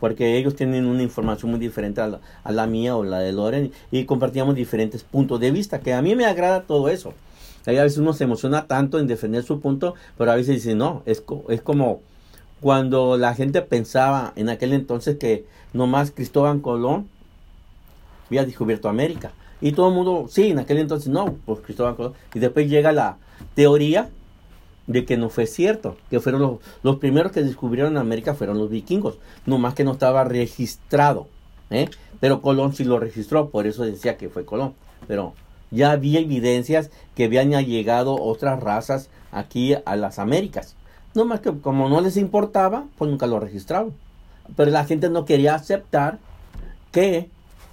porque 0.00 0.36
ellos 0.36 0.56
tienen 0.56 0.86
una 0.86 1.02
información 1.02 1.50
muy 1.50 1.60
diferente 1.60 2.00
a 2.00 2.08
la, 2.08 2.20
a 2.44 2.52
la 2.52 2.66
mía 2.66 2.96
o 2.96 3.04
la 3.04 3.20
de 3.20 3.32
Loren 3.32 3.72
y 3.90 4.04
compartíamos 4.04 4.54
diferentes 4.54 5.02
puntos 5.02 5.40
de 5.40 5.50
vista, 5.50 5.80
que 5.80 5.94
a 5.94 6.02
mí 6.02 6.14
me 6.14 6.26
agrada 6.26 6.62
todo 6.62 6.88
eso. 6.88 7.14
Ahí 7.66 7.76
a 7.78 7.82
veces 7.82 7.98
uno 7.98 8.12
se 8.12 8.24
emociona 8.24 8.66
tanto 8.66 8.98
en 8.98 9.06
defender 9.06 9.42
su 9.42 9.60
punto, 9.60 9.94
pero 10.16 10.30
a 10.30 10.36
veces 10.36 10.56
dice, 10.56 10.74
no, 10.74 11.02
es, 11.06 11.22
es 11.48 11.60
como 11.62 12.00
cuando 12.60 13.16
la 13.18 13.34
gente 13.34 13.62
pensaba 13.62 14.32
en 14.36 14.48
aquel 14.48 14.72
entonces 14.72 15.16
que 15.18 15.46
nomás 15.72 16.10
Cristóbal 16.10 16.62
Colón 16.62 17.08
había 18.28 18.44
descubierto 18.44 18.88
América. 18.88 19.32
Y 19.60 19.72
todo 19.72 19.88
el 19.88 19.94
mundo, 19.94 20.26
sí, 20.28 20.50
en 20.50 20.58
aquel 20.58 20.78
entonces 20.78 21.08
no, 21.08 21.36
pues 21.44 21.60
Cristóbal 21.60 21.96
Colón. 21.96 22.14
Y 22.34 22.38
después 22.38 22.68
llega 22.68 22.92
la 22.92 23.18
teoría 23.54 24.10
de 24.86 25.04
que 25.04 25.16
no 25.16 25.28
fue 25.28 25.46
cierto, 25.46 25.96
que 26.10 26.20
fueron 26.20 26.42
los, 26.42 26.58
los 26.82 26.96
primeros 26.96 27.32
que 27.32 27.42
descubrieron 27.42 27.96
América 27.96 28.34
fueron 28.34 28.58
los 28.58 28.70
vikingos, 28.70 29.18
nomás 29.44 29.74
que 29.74 29.84
no 29.84 29.92
estaba 29.92 30.24
registrado, 30.24 31.26
¿eh? 31.70 31.88
pero 32.20 32.40
Colón 32.40 32.72
sí 32.72 32.84
lo 32.84 33.00
registró, 33.00 33.50
por 33.50 33.66
eso 33.66 33.84
decía 33.84 34.16
que 34.16 34.28
fue 34.28 34.44
Colón, 34.44 34.74
pero 35.08 35.34
ya 35.70 35.92
había 35.92 36.20
evidencias 36.20 36.90
que 37.14 37.24
habían 37.24 37.50
llegado 37.50 38.14
otras 38.14 38.62
razas 38.62 39.08
aquí 39.32 39.74
a 39.84 39.96
las 39.96 40.18
Américas, 40.18 40.76
nomás 41.14 41.40
que 41.40 41.52
como 41.60 41.88
no 41.88 42.00
les 42.00 42.16
importaba, 42.16 42.84
pues 42.96 43.10
nunca 43.10 43.26
lo 43.26 43.40
registraron, 43.40 43.94
pero 44.54 44.70
la 44.70 44.84
gente 44.84 45.08
no 45.10 45.24
quería 45.24 45.54
aceptar 45.54 46.18
que, 46.92 47.28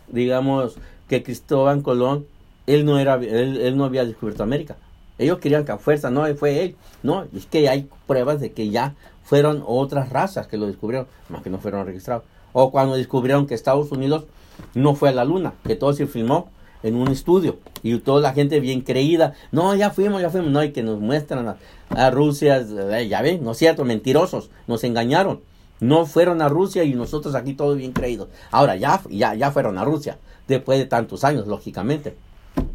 digamos, 0.07 0.75
que 1.07 1.23
Cristóbal 1.23 1.83
Colón, 1.83 2.25
él 2.65 2.85
no 2.85 2.97
era, 2.97 3.15
él, 3.15 3.57
él 3.61 3.77
no 3.77 3.85
había 3.85 4.05
descubierto 4.05 4.43
América. 4.43 4.77
Ellos 5.17 5.39
querían 5.39 5.63
que 5.63 5.71
a 5.71 5.77
fuerza, 5.77 6.09
no, 6.09 6.25
fue 6.35 6.63
él. 6.63 6.75
No, 7.03 7.25
es 7.35 7.45
que 7.45 7.69
hay 7.69 7.87
pruebas 8.07 8.39
de 8.39 8.51
que 8.51 8.69
ya 8.69 8.95
fueron 9.23 9.63
otras 9.65 10.09
razas 10.09 10.47
que 10.47 10.57
lo 10.57 10.65
descubrieron, 10.65 11.07
más 11.29 11.43
que 11.43 11.49
no 11.49 11.59
fueron 11.59 11.85
registrados. 11.85 12.23
O 12.51 12.71
cuando 12.71 12.95
descubrieron 12.95 13.45
que 13.47 13.53
Estados 13.53 13.91
Unidos 13.91 14.25
no 14.73 14.95
fue 14.95 15.09
a 15.09 15.13
la 15.13 15.25
luna, 15.25 15.53
que 15.63 15.75
todo 15.75 15.93
se 15.93 16.07
filmó 16.07 16.49
en 16.83 16.95
un 16.95 17.07
estudio 17.07 17.57
y 17.81 17.97
toda 17.99 18.21
la 18.21 18.33
gente 18.33 18.59
bien 18.59 18.81
creída, 18.81 19.33
no, 19.51 19.73
ya 19.75 19.89
fuimos, 19.89 20.21
ya 20.21 20.29
fuimos, 20.29 20.51
no, 20.51 20.63
y 20.63 20.71
que 20.71 20.83
nos 20.83 20.99
muestran 20.99 21.47
a, 21.47 21.57
a 21.89 22.09
Rusia, 22.11 22.57
eh, 22.91 23.07
ya 23.07 23.21
ven, 23.21 23.43
no 23.43 23.51
es 23.51 23.57
cierto, 23.57 23.83
mentirosos, 23.85 24.49
nos 24.67 24.83
engañaron. 24.83 25.41
No 25.79 26.05
fueron 26.05 26.41
a 26.41 26.47
Rusia 26.47 26.85
y 26.85 26.93
nosotros 26.93 27.35
aquí 27.35 27.55
todos 27.55 27.77
bien 27.77 27.91
creídos. 27.91 28.29
Ahora 28.51 28.77
ya, 28.77 29.01
ya, 29.09 29.33
ya 29.35 29.51
fueron 29.51 29.77
a 29.77 29.83
Rusia, 29.83 30.17
después 30.47 30.79
de 30.79 30.85
tantos 30.85 31.25
años, 31.25 31.45
lógicamente. 31.47 32.15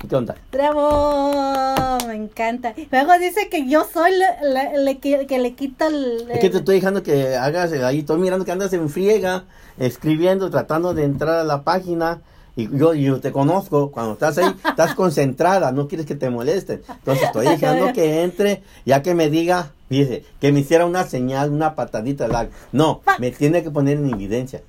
¿Qué 0.09 0.15
onda? 0.15 0.35
¡Bravo! 0.53 1.99
Me 2.07 2.15
encanta. 2.15 2.75
Luego 2.91 3.13
dice 3.19 3.49
que 3.49 3.69
yo 3.69 3.85
soy 3.91 4.11
la, 4.17 4.43
la- 4.43 4.73
la 4.77 4.95
que, 4.97 5.27
que 5.27 5.39
le 5.39 5.55
quita 5.55 5.87
el... 5.87 6.27
Es 6.31 6.41
que 6.41 6.51
te 6.51 6.59
estoy 6.59 6.77
dejando 6.77 7.03
que 7.03 7.37
hagas 7.37 7.73
eh, 7.73 7.85
ahí, 7.85 8.01
estoy 8.01 8.19
mirando 8.19 8.45
que 8.45 8.53
andas 8.53 8.73
en 8.73 8.89
friega, 8.89 9.45
escribiendo, 9.79 10.51
tratando 10.51 10.95
de 10.95 11.05
entrar 11.05 11.37
a 11.37 11.45
la 11.45 11.63
página. 11.63 12.21
Y 12.59 12.69
yo, 12.77 12.93
yo 12.93 13.21
te 13.21 13.31
conozco, 13.31 13.93
cuando 13.93 14.15
estás 14.15 14.37
ahí, 14.37 14.53
estás 14.69 14.97
concentrada, 14.97 15.71
no 15.71 15.87
quieres 15.87 16.07
que 16.07 16.17
te 16.17 16.29
molesten. 16.29 16.83
Entonces 16.89 17.27
estoy 17.27 17.47
dejando 17.57 17.93
que 17.93 18.25
entre, 18.25 18.65
ya 18.85 19.01
que 19.01 19.15
me 19.15 19.31
diga, 19.31 19.71
dice, 19.89 20.25
que 20.41 20.51
me 20.51 20.59
hiciera 20.61 20.85
una 20.85 21.05
señal, 21.05 21.53
una 21.53 21.77
patadita. 21.77 22.27
La, 22.27 22.49
no, 22.73 23.03
me 23.21 23.31
tiene 23.31 23.63
que 23.63 23.71
poner 23.71 23.99
en 23.99 24.11
evidencia. 24.13 24.63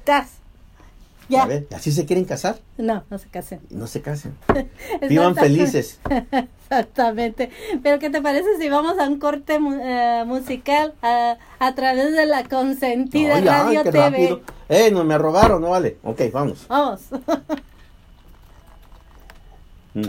Estás. 0.00 0.41
Ya. 1.32 1.44
A 1.44 1.46
ver, 1.46 1.66
¿así 1.74 1.90
se 1.92 2.04
quieren 2.04 2.26
casar? 2.26 2.58
No, 2.76 3.04
no 3.08 3.18
se 3.18 3.28
casen. 3.28 3.60
No 3.70 3.86
se 3.86 4.02
casen. 4.02 4.36
Vivan 5.08 5.34
felices. 5.34 5.98
Exactamente. 6.60 7.50
Pero 7.82 7.98
¿qué 7.98 8.10
te 8.10 8.20
parece 8.20 8.58
si 8.60 8.68
vamos 8.68 8.98
a 8.98 9.08
un 9.08 9.18
corte 9.18 9.54
eh, 9.54 10.24
musical 10.26 10.92
a, 11.02 11.38
a 11.58 11.74
través 11.74 12.12
de 12.14 12.26
la 12.26 12.44
consentida 12.44 13.36
Ay, 13.36 13.40
ay, 13.42 13.46
Radio 13.48 13.82
qué 13.82 13.92
TV? 13.92 14.04
rápido. 14.10 14.40
Eh, 14.68 14.90
no 14.90 15.04
me 15.04 15.16
robaron, 15.16 15.62
no 15.62 15.70
vale. 15.70 15.96
Ok, 16.02 16.20
vamos. 16.32 16.66
Vamos. 16.68 17.00
Mm. 19.94 20.08